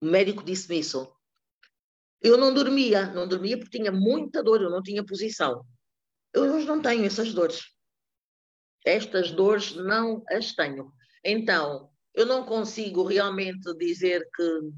[0.00, 1.12] O médico disse-me isso.
[2.20, 5.64] Eu não dormia, não dormia porque tinha muita dor, eu não tinha posição.
[6.34, 7.62] Eu hoje não tenho essas dores.
[8.84, 10.92] Estas dores não as tenho.
[11.24, 14.72] Então, eu não consigo realmente dizer que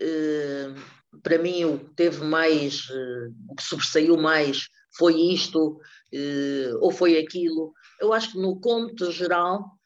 [0.00, 0.74] eh,
[1.22, 5.80] para mim o que teve mais, eh, o que sobressaiu mais foi isto
[6.12, 7.72] eh, ou foi aquilo.
[8.00, 9.78] Eu acho que no cômputo geral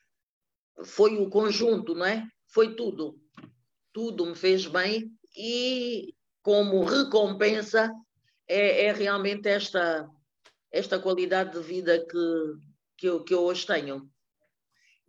[0.85, 2.27] foi o conjunto, não é?
[2.49, 3.19] Foi tudo.
[3.93, 7.93] Tudo me fez bem e como recompensa
[8.49, 10.09] é, é realmente esta,
[10.71, 12.55] esta qualidade de vida que,
[12.99, 14.09] que, eu, que eu hoje tenho.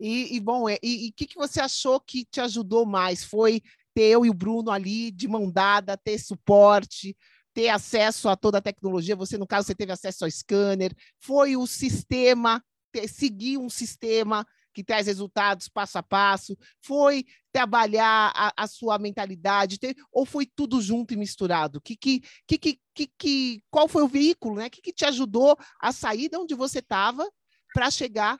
[0.00, 3.24] E, e bom, é, e o que, que você achou que te ajudou mais?
[3.24, 3.60] Foi
[3.94, 7.16] ter eu e o Bruno ali de mão dada, ter suporte,
[7.58, 9.16] ter acesso a toda a tecnologia.
[9.16, 10.94] Você, no caso, você teve acesso ao scanner.
[11.18, 12.64] Foi o sistema,
[13.08, 16.56] seguir um sistema que traz resultados passo a passo?
[16.80, 19.80] Foi trabalhar a, a sua mentalidade?
[19.80, 21.80] Ter, ou foi tudo junto e misturado?
[21.80, 24.54] Que, que, que, que, que, qual foi o veículo?
[24.54, 24.70] Né?
[24.70, 27.28] que, que te ajudou a sair de onde você estava
[27.74, 28.38] para chegar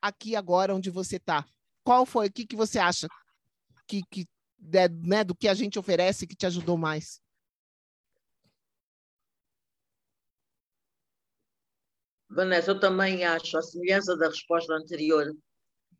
[0.00, 1.44] aqui agora onde você está?
[1.82, 2.28] Qual foi?
[2.28, 3.08] O que, que você acha
[3.86, 4.26] que, que
[5.02, 7.22] né, do que a gente oferece que te ajudou mais?
[12.34, 15.32] Vanessa, eu também acho, a semelhança da resposta anterior,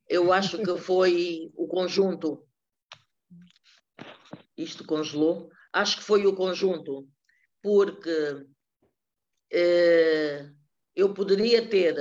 [0.08, 2.46] eu acho que foi o conjunto.
[4.56, 5.50] Isto congelou.
[5.72, 7.08] Acho que foi o conjunto,
[7.62, 8.46] porque
[9.52, 10.50] eh,
[10.94, 11.96] eu poderia ter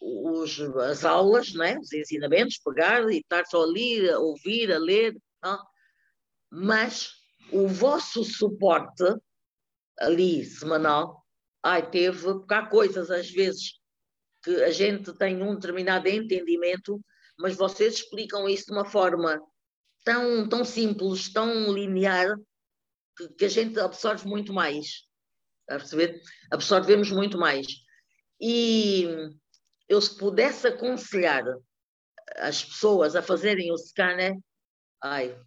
[0.00, 5.16] os, as aulas, né, os ensinamentos, pegar e estar só ali, a ouvir, a ler,
[5.42, 5.62] não?
[6.50, 7.10] mas
[7.52, 9.04] o vosso suporte
[9.98, 11.24] ali semanal,
[11.68, 13.78] ai, teve, porque há coisas às vezes
[14.42, 17.00] que a gente tem um determinado entendimento
[17.38, 19.40] mas vocês explicam isso de uma forma
[20.04, 22.36] tão, tão simples, tão linear,
[23.16, 25.06] que, que a gente absorve muito mais.
[25.68, 26.20] A perceber?
[26.50, 27.66] Absorvemos muito mais.
[28.40, 29.06] E
[29.88, 31.44] eu, se pudesse aconselhar
[32.36, 34.34] as pessoas a fazerem o scanner,
[35.02, 35.40] ai,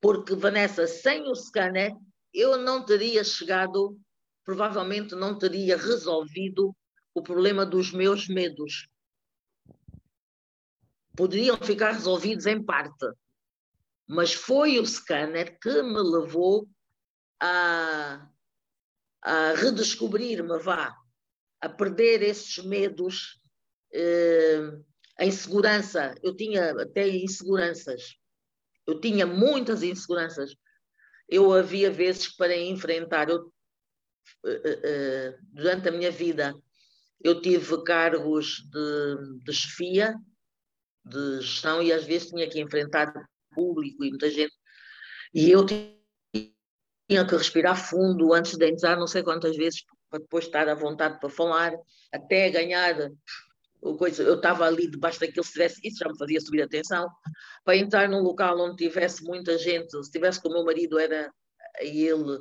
[0.00, 1.92] porque Vanessa, sem o scanner,
[2.34, 3.98] eu não teria chegado,
[4.46, 6.74] provavelmente não teria resolvido
[7.12, 8.88] o problema dos meus medos
[11.16, 13.06] poderiam ficar resolvidos em parte.
[14.06, 16.68] Mas foi o scanner que me levou
[17.42, 18.28] a,
[19.22, 20.94] a redescobrir-me, vá,
[21.60, 23.40] a perder esses medos,
[23.92, 24.78] eh,
[25.18, 26.14] a insegurança.
[26.22, 28.14] Eu tinha até inseguranças.
[28.86, 30.54] Eu tinha muitas inseguranças.
[31.28, 33.52] Eu havia vezes para enfrentar, eu,
[35.52, 36.54] durante a minha vida,
[37.22, 40.14] eu tive cargos de, de chefia,
[41.04, 43.12] de gestão e às vezes tinha que enfrentar
[43.54, 44.54] público e muita gente.
[45.34, 45.96] E eu tinha
[47.08, 51.18] que respirar fundo antes de entrar, não sei quantas vezes, para depois estar à vontade
[51.18, 51.72] para falar,
[52.12, 53.10] até ganhar
[53.98, 54.22] coisa.
[54.22, 57.08] Eu estava ali debaixo daquele stress, isso já me fazia subir a tensão,
[57.64, 61.32] para entrar num local onde tivesse muita gente, se tivesse com o meu marido, era
[61.80, 62.38] ele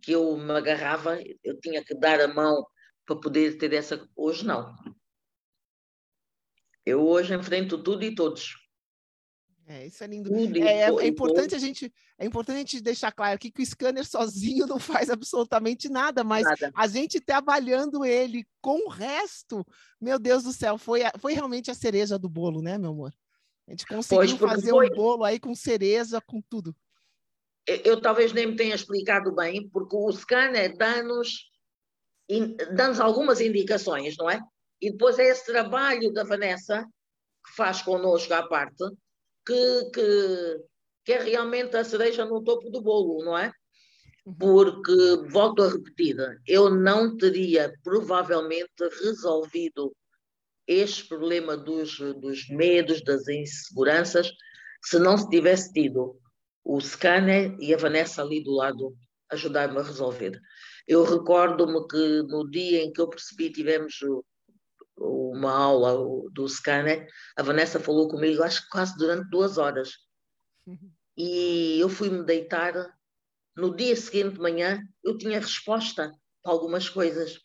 [0.00, 2.64] que eu me agarrava, eu tinha que dar a mão
[3.06, 4.08] para poder ter essa.
[4.16, 4.74] Hoje não.
[6.84, 8.54] Eu hoje enfrento tudo e todos.
[9.66, 10.30] É, isso é lindo.
[10.62, 13.66] É, é, é, importante a gente, é importante a gente deixar claro aqui que o
[13.66, 16.70] scanner sozinho não faz absolutamente nada, mas nada.
[16.74, 19.66] a gente trabalhando ele com o resto,
[19.98, 23.14] meu Deus do céu, foi, foi realmente a cereja do bolo, né, meu amor?
[23.66, 24.90] A gente conseguiu fazer foi...
[24.90, 26.76] um bolo aí com cereja, com tudo.
[27.66, 31.50] Eu, talvez nem me tenha explicado bem, porque o scanner dá-nos
[32.74, 34.40] dá algumas indicações, não é?
[34.80, 36.84] E depois é esse trabalho da Vanessa,
[37.46, 38.84] que faz connosco à parte,
[39.46, 40.56] que, que,
[41.04, 43.52] que é realmente a cereja no topo do bolo, não é?
[44.24, 44.34] uhum.
[44.38, 49.94] porque, volto a repetir, eu não teria provavelmente resolvido
[50.66, 54.32] este problema dos, dos medos, das inseguranças,
[54.82, 56.18] se não se tivesse tido
[56.64, 58.96] o scanner e a Vanessa ali do lado
[59.30, 60.40] ajudar-me a resolver.
[60.86, 63.94] Eu recordo-me que no dia em que eu percebi, tivemos
[64.96, 67.06] uma aula do scanner,
[67.36, 69.92] a Vanessa falou comigo, acho que quase durante duas horas.
[71.16, 72.74] E eu fui-me deitar.
[73.56, 76.12] No dia seguinte de manhã, eu tinha resposta
[76.42, 77.38] para algumas coisas.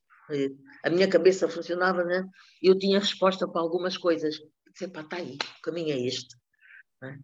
[0.84, 2.28] A minha cabeça funcionava, né?
[2.64, 4.40] Eu tinha resposta para algumas coisas.
[4.72, 6.36] Disse, pá, está aí, o caminho é este.
[7.00, 7.20] Né?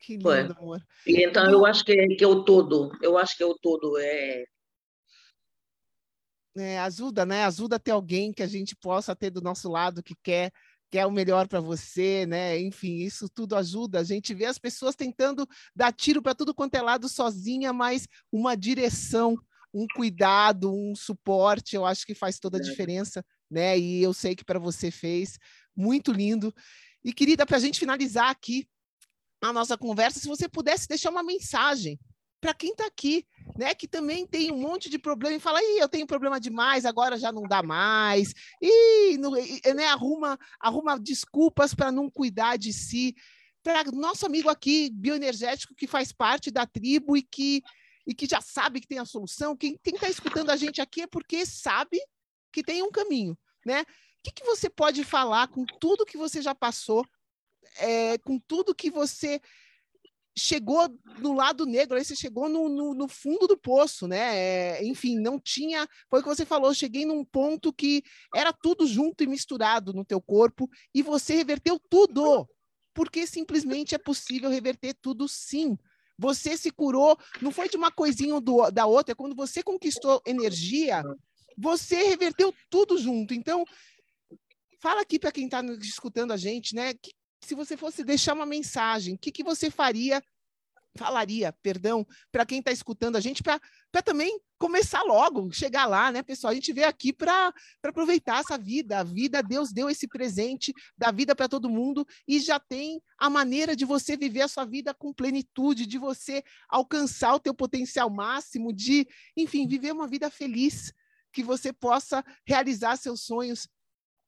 [0.00, 0.40] Que lindo, Foi.
[0.40, 0.86] amor.
[1.06, 2.90] E então eu acho que é, que é o todo.
[3.02, 3.98] Eu acho que é o todo.
[3.98, 4.44] É,
[6.56, 7.44] é, ajuda, né?
[7.44, 10.52] Ajuda a ter alguém que a gente possa ter do nosso lado que quer
[10.90, 12.58] quer o melhor para você, né?
[12.58, 14.00] Enfim, isso tudo ajuda.
[14.00, 15.46] A gente vê as pessoas tentando
[15.76, 19.36] dar tiro para tudo quanto é lado sozinha, mas uma direção,
[19.72, 23.78] um cuidado, um suporte, eu acho que faz toda a diferença, né?
[23.78, 25.38] E eu sei que para você fez.
[25.76, 26.54] Muito lindo.
[27.04, 28.66] E querida, para a gente finalizar aqui
[29.40, 31.98] a nossa conversa, se você pudesse deixar uma mensagem
[32.40, 33.26] para quem está aqui,
[33.56, 37.18] né, que também tem um monte de problema e fala, eu tenho problema demais, agora
[37.18, 38.32] já não dá mais,
[38.62, 39.18] e,
[39.74, 43.14] né, arruma, arruma desculpas para não cuidar de si.
[43.62, 47.62] Para nosso amigo aqui, bioenergético, que faz parte da tribo e que,
[48.06, 51.06] e que já sabe que tem a solução, quem está escutando a gente aqui é
[51.06, 52.00] porque sabe
[52.52, 53.36] que tem um caminho,
[53.66, 53.82] né?
[53.82, 57.04] O que, que você pode falar com tudo que você já passou,
[57.78, 59.40] é, com tudo que você
[60.38, 60.88] chegou
[61.18, 64.36] no lado negro, aí você chegou no, no, no fundo do poço, né?
[64.38, 65.86] É, enfim, não tinha.
[66.08, 68.02] Foi o que você falou, cheguei num ponto que
[68.34, 72.48] era tudo junto e misturado no teu corpo e você reverteu tudo.
[72.94, 75.76] Porque simplesmente é possível reverter tudo sim.
[76.18, 80.20] Você se curou, não foi de uma coisinha do, da outra, é quando você conquistou
[80.26, 81.02] energia,
[81.56, 83.34] você reverteu tudo junto.
[83.34, 83.64] Então,
[84.80, 86.92] fala aqui para quem está escutando a gente, né?
[86.94, 90.22] Que, se você fosse deixar uma mensagem, o que, que você faria,
[90.96, 93.60] falaria, perdão, para quem está escutando a gente, para
[94.04, 96.50] também começar logo, chegar lá, né, pessoal?
[96.50, 98.98] A gente veio aqui para aproveitar essa vida.
[98.98, 103.30] A vida, Deus deu esse presente da vida para todo mundo e já tem a
[103.30, 108.10] maneira de você viver a sua vida com plenitude, de você alcançar o teu potencial
[108.10, 110.92] máximo, de, enfim, viver uma vida feliz,
[111.32, 113.64] que você possa realizar seus sonhos.
[113.64, 113.68] O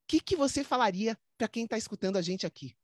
[0.06, 2.76] que, que você falaria para quem está escutando a gente aqui?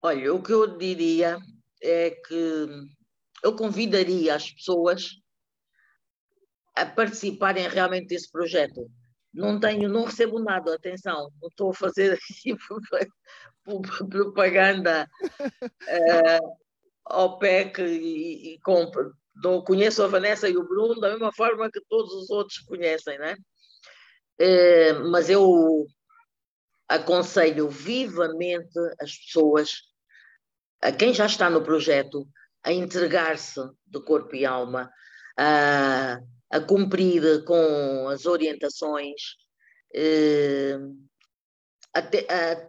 [0.00, 1.38] Olha, o que eu diria
[1.82, 2.66] é que
[3.42, 5.20] eu convidaria as pessoas
[6.74, 8.88] a participarem realmente desse projeto.
[9.34, 12.56] Não tenho, não recebo nada, atenção, não estou a fazer aqui
[14.08, 16.58] propaganda uh,
[17.04, 19.12] ao PEC e, e compro.
[19.66, 23.36] Conheço a Vanessa e o Bruno da mesma forma que todos os outros conhecem, né?
[24.40, 25.86] Uh, mas eu
[26.88, 29.87] aconselho vivamente as pessoas
[30.80, 32.26] a quem já está no projeto
[32.62, 34.90] a entregar-se de corpo e alma,
[35.36, 36.18] a,
[36.50, 39.20] a cumprir com as orientações,
[39.94, 40.76] eh,
[41.94, 42.68] a, te, a,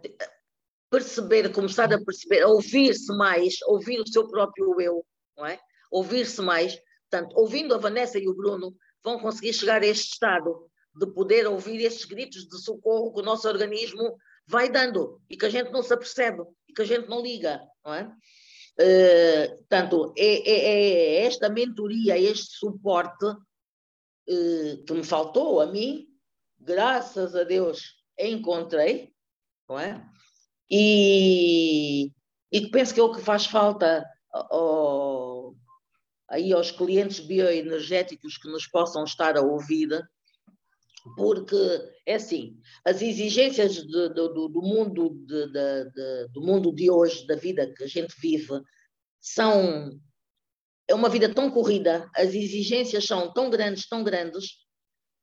[0.90, 5.04] perceber, começar a perceber, a ouvir-se mais, ouvir o seu próprio eu,
[5.36, 5.58] não é?
[5.90, 6.76] Ouvir-se mais.
[7.08, 11.46] Portanto, ouvindo a Vanessa e o Bruno, vão conseguir chegar a este estado de poder
[11.46, 15.70] ouvir estes gritos de socorro que o nosso organismo vai dando e que a gente
[15.70, 18.12] não se apercebe e que a gente não liga, não é?
[18.78, 26.06] Uh, portanto, é, é, é, esta mentoria, este suporte uh, que me faltou a mim,
[26.58, 29.12] graças a Deus encontrei,
[29.68, 30.04] não é?
[30.70, 32.10] E,
[32.52, 35.54] e penso que é o que faz falta ao,
[36.28, 39.88] aí aos clientes bioenergéticos que nos possam estar a ouvir,
[41.16, 41.56] porque
[42.06, 47.36] é assim, as exigências de, de, do, do, mundo de, do mundo de hoje, da
[47.36, 48.60] vida que a gente vive,
[49.20, 49.98] são
[50.88, 54.56] é uma vida tão corrida, as exigências são tão grandes, tão grandes,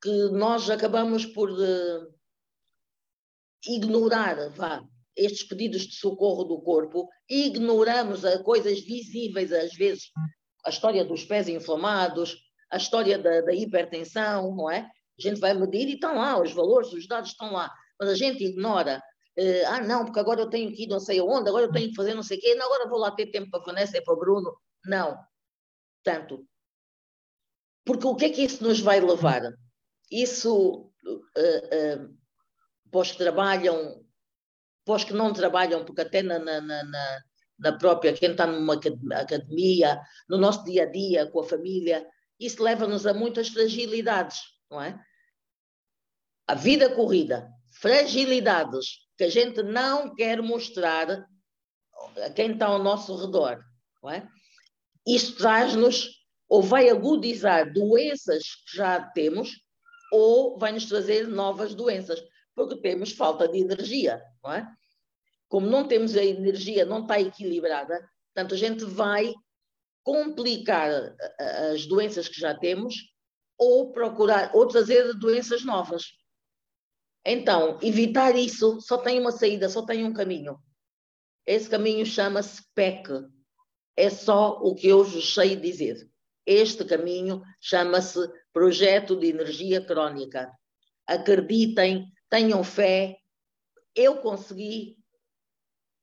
[0.01, 2.13] que nós acabamos por uh,
[3.67, 4.81] ignorar, vá,
[5.13, 10.09] estes pedidos de socorro do corpo, ignoramos a coisas visíveis às vezes,
[10.65, 12.37] a história dos pés inflamados,
[12.71, 14.89] a história da, da hipertensão, não é?
[15.19, 17.71] A gente vai medir e estão lá, os valores, os dados estão lá.
[17.99, 19.01] Mas a gente ignora.
[19.37, 21.89] Uh, ah, não, porque agora eu tenho que ir não sei aonde, agora eu tenho
[21.89, 23.97] que fazer não sei o quê, não, agora vou lá ter tempo para a Vanessa
[23.97, 24.57] e para o Bruno.
[24.85, 25.17] Não.
[26.03, 26.47] Tanto.
[27.85, 29.41] Porque o que é que isso nos vai levar?
[30.11, 32.17] Isso, uh, uh,
[32.91, 34.03] para os que trabalham,
[34.85, 37.21] para os que não trabalham, porque até na, na, na,
[37.59, 42.07] na própria, quem está numa academia, no nosso dia a dia, com a família,
[42.39, 44.99] isso leva-nos a muitas fragilidades, não é?
[46.47, 51.27] A vida corrida, fragilidades que a gente não quer mostrar
[52.23, 53.59] a quem está ao nosso redor,
[54.01, 54.27] não é?
[55.05, 56.09] Isso traz-nos,
[56.47, 59.51] ou vai agudizar doenças que já temos,
[60.11, 62.21] ou vai nos trazer novas doenças,
[62.55, 64.67] porque temos falta de energia, não é?
[65.49, 69.33] Como não temos a energia, não está equilibrada, portanto a gente vai
[70.03, 70.89] complicar
[71.71, 72.95] as doenças que já temos
[73.57, 76.05] ou procurar ou trazer doenças novas.
[77.29, 80.57] Então, evitar isso só tem uma saída, só tem um caminho.
[81.45, 83.09] Esse caminho chama-se PEC.
[83.97, 86.09] É só o que eu sei dizer.
[86.45, 88.17] Este caminho chama-se
[88.53, 90.49] Projeto de Energia Crónica.
[91.05, 93.17] Acreditem, tenham fé.
[93.93, 94.97] Eu consegui,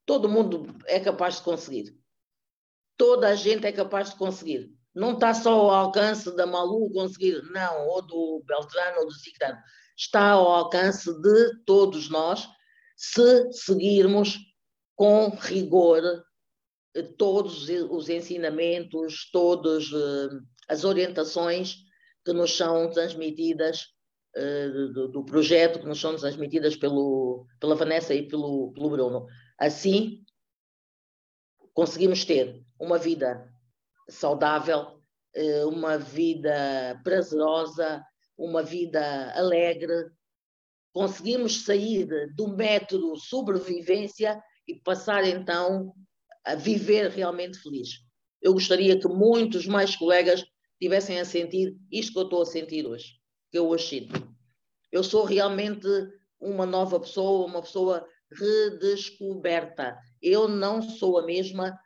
[0.05, 1.97] todo mundo é capaz de conseguir.
[2.95, 4.71] Toda a gente é capaz de conseguir.
[4.93, 9.57] Não está só ao alcance da Malu conseguir, não, ou do Beltrano ou do Ciclano.
[9.97, 12.47] Está ao alcance de todos nós
[12.97, 14.39] se seguirmos
[14.95, 16.01] com rigor
[17.17, 20.29] todos os ensinamentos, todas eh,
[20.69, 21.77] as orientações
[22.23, 23.87] que nos são transmitidas
[24.35, 29.27] eh, do, do, projeto, que nos são transmitidas pelo, pela Vanessa e pelo, pelo Bruno.
[29.59, 30.23] Assim,
[31.73, 33.49] conseguimos ter uma vida
[34.09, 35.01] saudável,
[35.33, 38.03] eh, uma vida prazerosa,
[38.37, 40.11] uma vida alegre.
[40.93, 45.93] Conseguimos sair do método sobrevivência e passar então
[46.43, 47.89] a viver realmente feliz.
[48.41, 50.45] Eu gostaria que muitos mais colegas
[50.79, 53.13] tivessem a sentir isto que eu estou a sentir hoje,
[53.51, 54.35] que eu hoje sinto.
[54.91, 55.87] Eu sou realmente
[56.39, 59.97] uma nova pessoa, uma pessoa redescoberta.
[60.21, 61.77] Eu não sou a mesma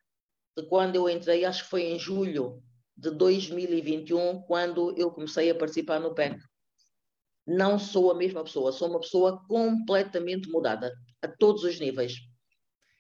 [0.58, 2.62] de quando eu entrei, acho que foi em julho
[3.00, 6.38] de 2021, quando eu comecei a participar no PEC.
[7.48, 12.14] Não sou a mesma pessoa, sou uma pessoa completamente mudada, a todos os níveis.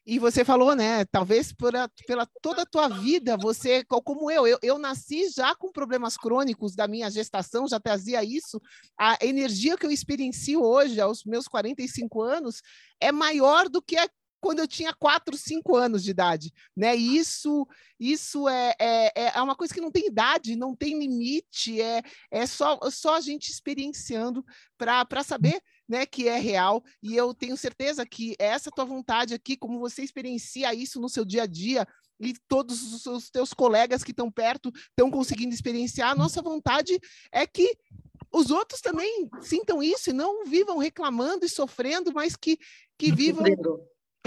[0.06, 1.06] E você falou, né?
[1.06, 6.18] Talvez pela toda a tua vida, você, como eu, eu, eu nasci já com problemas
[6.18, 8.60] crônicos da minha gestação, já trazia isso.
[8.98, 12.62] A energia que eu experiencio hoje, aos meus 45 anos,
[13.00, 14.10] é maior do que a
[14.42, 16.96] quando eu tinha 4, 5 anos de idade, né?
[16.96, 17.68] isso,
[18.00, 22.46] isso é, é, é uma coisa que não tem idade, não tem limite, é, é
[22.46, 24.44] só, só a gente experienciando
[24.78, 29.58] para saber né, que é real, e eu tenho certeza que essa tua vontade aqui,
[29.58, 31.88] como você experiencia isso no seu dia a dia,
[32.20, 37.00] e todos os teus colegas que estão perto estão conseguindo experienciar, a nossa vontade
[37.32, 37.76] é que
[38.32, 42.60] os outros também sintam isso e não vivam reclamando e sofrendo, mas que,
[42.98, 43.46] que vivam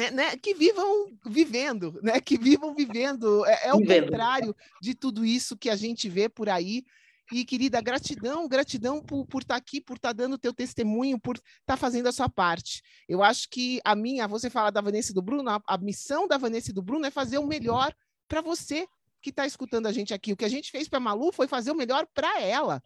[0.03, 3.45] é, né, que vivam vivendo, né, que vivam vivendo.
[3.47, 4.05] É, é o vivendo.
[4.05, 6.85] contrário de tudo isso que a gente vê por aí.
[7.31, 10.53] E, querida, gratidão, gratidão por, por estar tá aqui, por estar tá dando o teu
[10.53, 12.83] testemunho, por estar tá fazendo a sua parte.
[13.09, 16.27] Eu acho que a minha, você fala da Vanessa e do Bruno, a, a missão
[16.27, 17.95] da Vanessa e do Bruno é fazer o melhor
[18.29, 18.87] para você
[19.23, 20.33] que está escutando a gente aqui.
[20.33, 22.83] O que a gente fez para a Malu foi fazer o melhor para ela.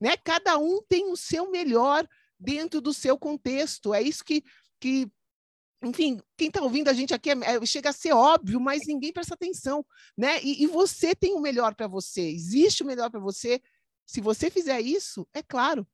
[0.00, 0.16] Né?
[0.16, 2.06] Cada um tem o seu melhor
[2.38, 3.92] dentro do seu contexto.
[3.92, 4.42] É isso que,
[4.80, 5.10] que
[5.82, 9.12] enfim, quem está ouvindo a gente aqui é, é, chega a ser óbvio, mas ninguém
[9.12, 9.84] presta atenção,
[10.16, 10.42] né?
[10.42, 13.60] E, e você tem o melhor para você, existe o melhor para você.
[14.06, 15.86] Se você fizer isso, é claro.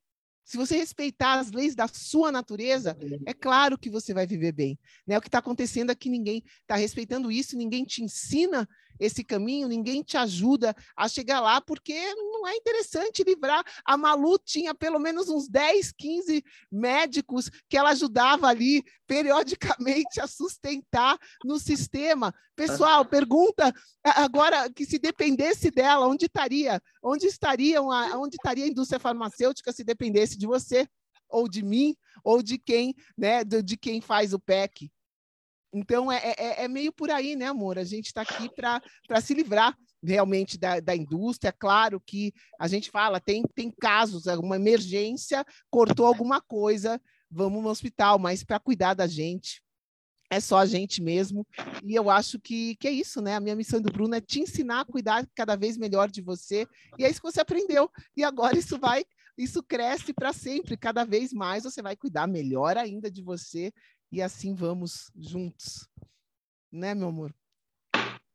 [0.44, 4.78] Se você respeitar as leis da sua natureza, é claro que você vai viver bem.
[5.06, 5.18] Né?
[5.18, 8.66] O que está acontecendo é que ninguém está respeitando isso, ninguém te ensina
[8.98, 13.64] esse caminho, ninguém te ajuda a chegar lá, porque não é interessante livrar.
[13.84, 20.26] A Malu tinha pelo menos uns 10, 15 médicos que ela ajudava ali periodicamente a
[20.26, 22.34] sustentar no sistema.
[22.54, 23.72] Pessoal, pergunta
[24.02, 26.82] agora que se dependesse dela, onde estaria?
[27.02, 30.88] Onde estariam a, onde estaria a indústria farmacêutica se dependesse de você?
[31.30, 31.94] ou de mim,
[32.24, 34.90] ou de quem, né, de, de quem faz o PEC.
[35.72, 37.78] Então, é, é, é, meio por aí, né, amor?
[37.78, 41.52] A gente está aqui para se livrar realmente da, da indústria.
[41.52, 47.00] Claro que a gente fala, tem, tem casos, uma emergência, cortou alguma coisa,
[47.30, 49.60] vamos no hospital, mas para cuidar da gente,
[50.30, 51.46] é só a gente mesmo.
[51.84, 53.34] E eu acho que, que é isso, né?
[53.34, 56.66] A minha missão do Bruno é te ensinar a cuidar cada vez melhor de você.
[56.98, 57.90] E é isso que você aprendeu.
[58.16, 59.04] E agora isso vai,
[59.36, 60.76] isso cresce para sempre.
[60.76, 63.72] Cada vez mais você vai cuidar melhor ainda de você
[64.10, 65.88] e assim vamos juntos.
[66.70, 67.34] Né, meu amor?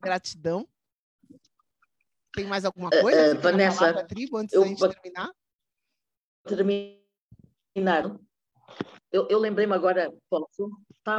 [0.01, 0.67] Gratidão.
[2.33, 3.35] Tem mais alguma eh, coisa?
[3.35, 5.31] Uh, uh, Vanessa, da tribo antes eu, da gente terminar?
[6.43, 8.19] Terminar.
[9.11, 10.71] Eu, eu lembrei-me agora, posso?
[10.91, 11.17] Está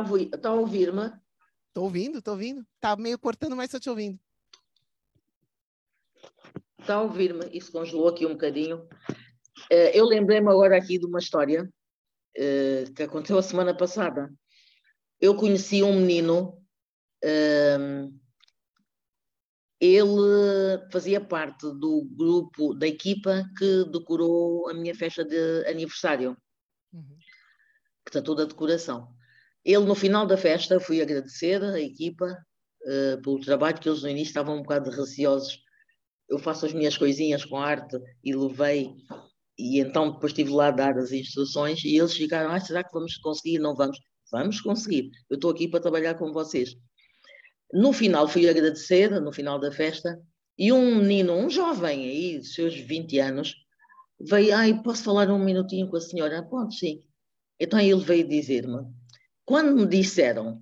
[0.48, 1.12] a ouvir-me?
[1.72, 2.66] Tô ouvindo, tô ouvindo.
[2.80, 4.18] Tá meio cortando, mas tô te ouvindo.
[6.80, 7.46] Está a ouvir-me?
[7.57, 8.88] Isso congelou aqui um bocadinho.
[9.70, 11.68] Eh, eu lembrei-me agora aqui de uma história
[12.96, 14.28] que aconteceu a semana passada.
[15.25, 16.62] Eu conheci um menino,
[17.22, 18.11] ehm,
[19.81, 26.37] ele fazia parte do grupo, da equipa que decorou a minha festa de aniversário,
[26.93, 27.16] uhum.
[28.05, 29.16] que está toda a decoração.
[29.64, 32.27] Ele, no final da festa, fui agradecer a equipa
[32.83, 35.59] uh, pelo trabalho, que eles no início estavam um bocado receosos.
[36.29, 38.95] Eu faço as minhas coisinhas com arte e levei
[39.59, 42.93] e então depois estive lá a dar as instruções e eles ficaram, ah, será que
[42.93, 43.59] vamos conseguir?
[43.59, 43.99] Não vamos.
[44.35, 45.12] Vamos conseguir.
[45.30, 46.76] Eu estou aqui para trabalhar com vocês.
[47.72, 50.20] No final fui agradecer, no final da festa,
[50.59, 53.55] e um menino, um jovem aí, de seus 20 anos,
[54.20, 56.43] veio, ai, posso falar um minutinho com a senhora?
[56.43, 57.05] Pode, sim.
[57.61, 58.85] Então ele veio dizer-me,
[59.45, 60.61] quando me disseram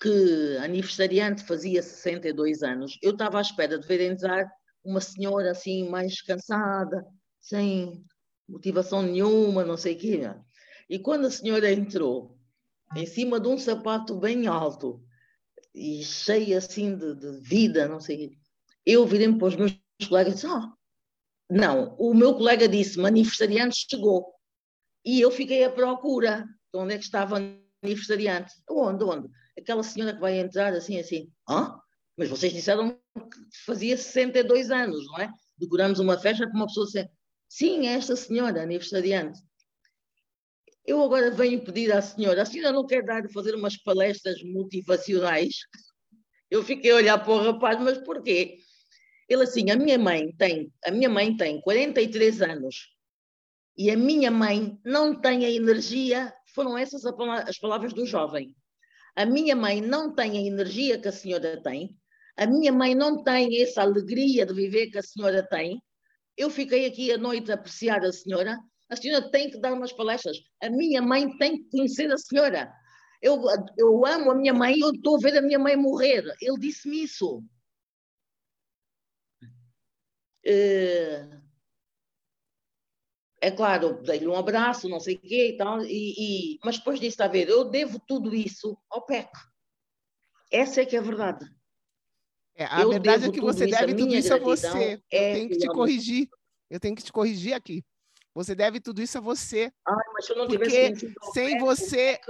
[0.00, 4.50] que aniversariante fazia 62 anos, eu estava à espera de ver entrar
[4.84, 7.06] uma senhora assim mais cansada,
[7.40, 8.04] sem
[8.48, 10.20] motivação nenhuma, não sei o quê.
[10.90, 12.33] E quando a senhora entrou,
[12.96, 15.02] em cima de um sapato bem alto
[15.74, 18.38] e cheio assim de, de vida, não sei,
[18.86, 19.72] eu virei-me para os meus
[20.08, 20.72] colegas e disse, oh,
[21.50, 24.32] não, o meu colega disse, aniversariante chegou.
[25.04, 27.36] E eu fiquei à procura de onde é que estava
[27.82, 28.52] aniversariante.
[28.70, 29.28] Onde, onde?
[29.58, 31.78] Aquela senhora que vai entrar assim, assim, ah,
[32.16, 35.30] mas vocês disseram que fazia 62 anos, não é?
[35.58, 37.06] Decoramos uma festa com uma pessoa assim,
[37.48, 39.38] Sim, é esta senhora, aniversariante.
[40.86, 45.54] Eu agora venho pedir à senhora, a senhora não quer dar, fazer umas palestras motivacionais?
[46.50, 48.58] Eu fiquei a olhar para o rapaz, mas porquê?
[49.28, 52.94] Ele assim, a minha mãe tem, a minha mãe tem 43 anos
[53.76, 58.54] e a minha mãe não tem a energia, foram essas as palavras do jovem.
[59.16, 61.96] A minha mãe não tem a energia que a senhora tem,
[62.36, 65.80] a minha mãe não tem essa alegria de viver que a senhora tem,
[66.36, 68.58] eu fiquei aqui à noite a apreciar a senhora.
[68.88, 70.38] A senhora tem que dar umas palestras.
[70.62, 72.72] A minha mãe tem que conhecer a senhora.
[73.20, 73.42] Eu,
[73.78, 76.24] eu amo a minha mãe eu estou a ver a minha mãe morrer.
[76.40, 77.42] Ele disse-me isso.
[80.46, 81.26] É,
[83.40, 87.00] é claro, dei-lhe um abraço, não sei o quê e tal, e, e, mas depois
[87.00, 89.30] disse, a ver, eu devo tudo isso ao PEC.
[90.50, 91.44] Essa é que é a verdade.
[92.54, 95.02] É, a eu verdade é que você deve tudo isso a você.
[95.12, 96.28] É eu tenho que te corrigir.
[96.70, 97.84] Eu tenho que te corrigir aqui.
[98.34, 99.72] Você deve tudo isso a você.
[99.86, 100.94] Ai, mas eu não porque
[101.32, 102.20] sem você,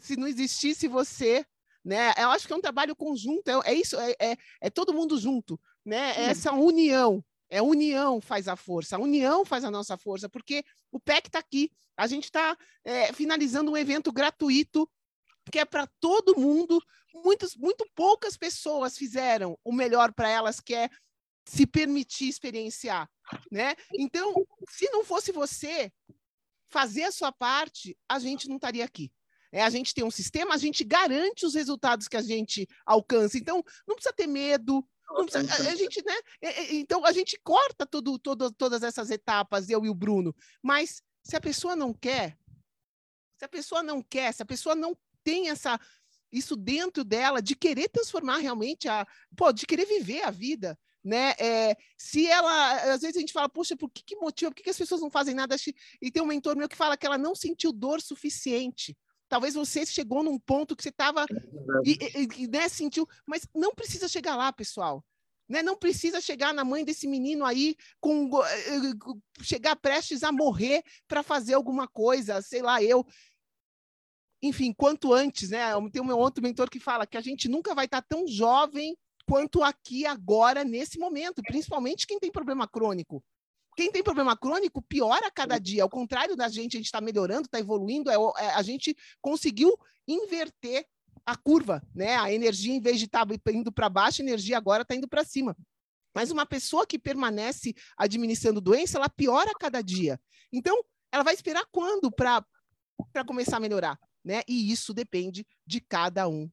[0.00, 1.44] se não existisse você,
[1.84, 2.12] né?
[2.16, 3.48] Eu acho que é um trabalho conjunto.
[3.48, 3.98] É, é isso.
[3.98, 6.12] É, é, é, todo mundo junto, né?
[6.16, 7.24] É essa união.
[7.50, 8.96] É a união faz a força.
[8.96, 11.70] A união faz a nossa força, porque o PEC está aqui.
[11.96, 14.88] A gente está é, finalizando um evento gratuito
[15.50, 16.80] que é para todo mundo.
[17.14, 20.88] Muitas, muito poucas pessoas fizeram o melhor para elas, que é
[21.46, 23.10] se permitir experienciar,
[23.50, 23.74] né?
[23.92, 25.92] Então, se não fosse você
[26.68, 29.12] fazer a sua parte, a gente não estaria aqui.
[29.52, 33.36] É, a gente tem um sistema, a gente garante os resultados que a gente alcança.
[33.36, 34.82] Então, não precisa ter medo.
[35.14, 36.14] Precisa, a, gente, né?
[36.70, 40.34] Então, a gente corta tudo, todo, todas essas etapas, eu e o Bruno.
[40.62, 42.38] Mas se a pessoa não quer,
[43.36, 45.78] se a pessoa não quer, se a pessoa não tem essa
[46.32, 49.06] isso dentro dela de querer transformar realmente a,
[49.36, 51.34] pô, de querer viver a vida, né?
[51.38, 54.62] É, se ela, às vezes a gente fala, poxa, por que, que motivo, por que,
[54.62, 55.56] que as pessoas não fazem nada?
[56.00, 58.96] E tem um mentor meu que fala que ela não sentiu dor suficiente.
[59.28, 61.24] Talvez você chegou num ponto que você estava
[61.84, 65.04] e, e, e né, sentiu, mas não precisa chegar lá, pessoal.
[65.48, 65.62] Né?
[65.62, 70.82] Não precisa chegar na mãe desse menino aí com eh, eh, chegar prestes a morrer
[71.08, 73.04] para fazer alguma coisa, sei lá, eu
[74.42, 75.68] enfim, quanto antes, né?
[75.92, 78.96] Tem um outro mentor que fala que a gente nunca vai estar tão jovem
[79.26, 83.22] quanto aqui agora nesse momento, principalmente quem tem problema crônico.
[83.76, 85.82] Quem tem problema crônico piora a cada dia.
[85.82, 88.10] Ao contrário da gente, a gente está melhorando, está evoluindo.
[88.10, 89.74] É, é, a gente conseguiu
[90.06, 90.86] inverter
[91.24, 92.16] a curva, né?
[92.16, 95.08] A energia, em vez de estar tá indo para baixo, a energia agora está indo
[95.08, 95.56] para cima.
[96.14, 100.20] Mas uma pessoa que permanece administrando doença, ela piora a cada dia.
[100.52, 102.44] Então, ela vai esperar quando para
[103.24, 103.98] começar a melhorar?
[104.24, 104.42] né?
[104.46, 106.50] E isso depende de cada um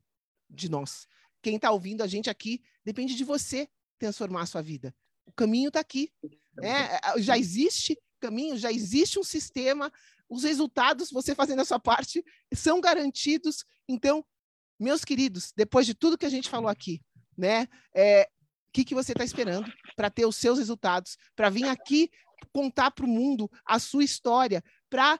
[0.49, 1.07] de nós.
[1.41, 4.95] Quem está ouvindo a gente aqui, depende de você transformar a sua vida.
[5.25, 6.11] O caminho está aqui.
[6.55, 6.99] Né?
[7.17, 9.91] Já existe caminho, já existe um sistema,
[10.29, 12.23] os resultados, você fazendo a sua parte,
[12.53, 13.65] são garantidos.
[13.87, 14.25] Então,
[14.79, 17.01] meus queridos, depois de tudo que a gente falou aqui,
[17.37, 17.67] né?
[17.95, 18.29] É,
[18.67, 22.11] o que, que você está esperando para ter os seus resultados, para vir aqui
[22.53, 25.19] contar para o mundo a sua história, para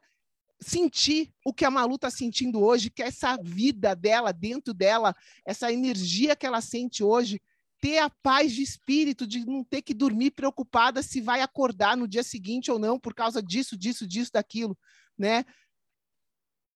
[0.62, 5.16] sentir o que a Malu está sentindo hoje, que é essa vida dela, dentro dela,
[5.46, 7.42] essa energia que ela sente hoje,
[7.80, 12.08] ter a paz de espírito, de não ter que dormir preocupada se vai acordar no
[12.08, 14.78] dia seguinte ou não, por causa disso, disso, disso, daquilo,
[15.18, 15.46] né?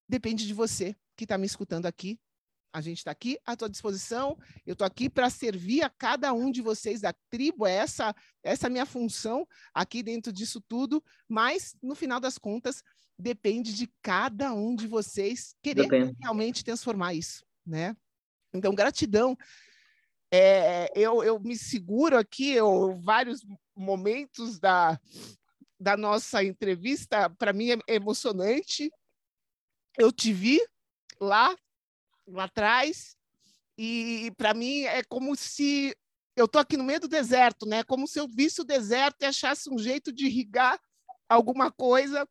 [0.07, 2.19] Depende de você que está me escutando aqui.
[2.73, 4.37] A gente está aqui à tua disposição.
[4.65, 7.67] Eu estou aqui para servir a cada um de vocês da tribo.
[7.67, 11.03] É essa, essa é a minha função aqui dentro disso tudo.
[11.29, 12.83] Mas, no final das contas,
[13.17, 16.17] depende de cada um de vocês querer depende.
[16.19, 17.95] realmente transformar isso, né?
[18.51, 19.37] Então, gratidão
[20.35, 23.45] é, eu, eu me seguro aqui, eu, vários
[23.75, 24.99] momentos da,
[25.79, 28.91] da nossa entrevista, para mim é emocionante.
[29.95, 30.59] Eu te vi
[31.19, 31.55] lá,
[32.27, 33.15] lá atrás,
[33.77, 35.95] e para mim é como se
[36.35, 37.83] eu estou aqui no meio do deserto, né?
[37.83, 40.79] Como se eu visse o deserto e achasse um jeito de irrigar
[41.29, 42.27] alguma coisa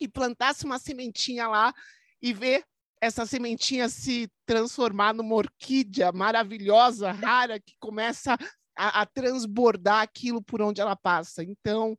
[0.00, 1.74] e plantasse uma sementinha lá
[2.20, 2.64] e ver
[3.00, 8.36] essa sementinha se transformar numa orquídea maravilhosa, rara, que começa
[8.74, 11.42] a, a transbordar aquilo por onde ela passa.
[11.42, 11.96] Então,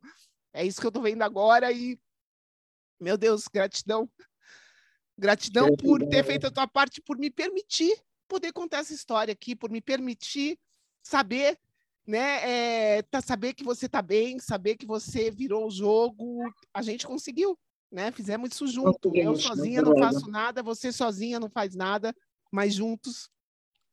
[0.52, 1.98] é isso que eu estou vendo agora e,
[3.00, 4.10] meu Deus, gratidão.
[5.18, 7.92] Gratidão por ter feito a tua parte, por me permitir
[8.28, 10.58] poder contar essa história aqui, por me permitir
[11.02, 11.58] saber,
[12.06, 16.52] né, é, tá, saber que você está bem, saber que você virou o jogo.
[16.72, 17.58] A gente conseguiu
[17.90, 18.12] né?
[18.12, 19.10] Fizemos isso junto.
[19.14, 22.14] Eu sozinha não faço nada, você sozinha não faz nada,
[22.50, 23.30] mas juntos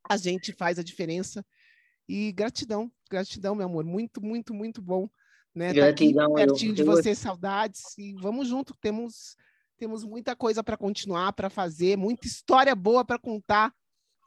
[0.08, 1.44] a gente faz a diferença.
[2.08, 3.84] E gratidão, gratidão, meu amor.
[3.84, 5.08] Muito, muito, muito bom.
[5.54, 5.72] Né?
[5.72, 7.96] Gratidão, tá aqui pertinho eu, de você, saudades.
[7.98, 9.36] E vamos junto, temos,
[9.76, 13.72] temos muita coisa para continuar, para fazer, muita história boa para contar.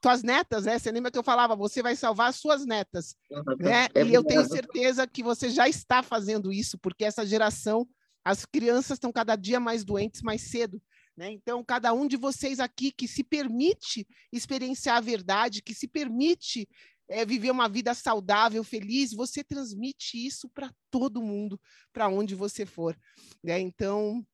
[0.01, 0.79] Tuas netas, né?
[0.79, 3.17] Você lembra que eu falava, você vai salvar suas netas,
[3.59, 3.87] né?
[3.93, 7.85] É e eu tenho certeza que você já está fazendo isso, porque essa geração
[8.23, 10.81] as crianças estão cada dia mais doentes mais cedo.
[11.17, 11.31] Né?
[11.31, 16.65] Então, cada um de vocês aqui que se permite experienciar a verdade, que se permite
[17.09, 21.59] é, viver uma vida saudável, feliz, você transmite isso para todo mundo,
[21.91, 22.97] para onde você for.
[23.43, 23.59] Né?
[23.59, 24.25] Então,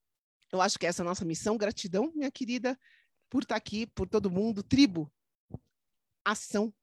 [0.55, 1.57] eu acho que essa é a nossa missão.
[1.57, 2.77] Gratidão, minha querida,
[3.29, 4.63] por estar aqui, por todo mundo.
[4.63, 5.11] Tribo,
[6.23, 6.73] ação,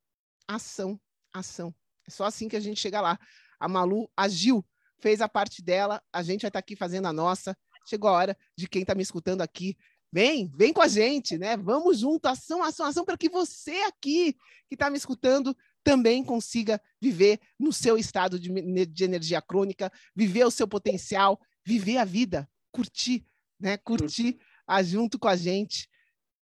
[0.46, 1.00] ação,
[1.32, 1.74] ação.
[2.06, 3.18] É só assim que a gente chega lá.
[3.58, 4.64] A Malu agiu
[5.02, 7.58] fez a parte dela, a gente vai estar aqui fazendo a nossa.
[7.84, 9.76] Chegou a hora de quem está me escutando aqui.
[10.12, 11.56] Vem, vem com a gente, né?
[11.56, 14.34] Vamos junto, ação, ação, ação, para que você aqui
[14.68, 18.48] que está me escutando também consiga viver no seu estado de,
[18.86, 23.26] de energia crônica, viver o seu potencial, viver a vida, curtir,
[23.62, 23.78] né?
[23.78, 25.88] Curtir a, junto com a gente.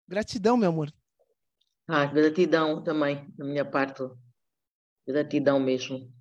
[0.06, 0.92] Gratidão, meu amor.
[1.88, 4.02] Ah, gratidão também, da minha parte.
[5.06, 6.12] Gratidão mesmo.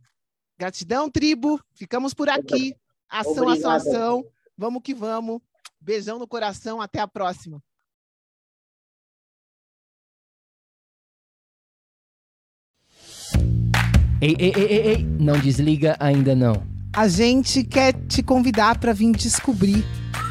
[0.58, 1.60] Gratidão, tribo.
[1.74, 2.76] Ficamos por aqui.
[3.10, 3.58] Ação, Obrigado.
[3.58, 4.32] ação, ação.
[4.58, 5.42] Vamos que vamos.
[5.82, 6.82] Beijão no coração.
[6.82, 7.62] Até a próxima.
[14.22, 16.66] Ei, ei, ei, ei, ei, não desliga ainda não.
[16.96, 19.84] A gente quer te convidar para vir descobrir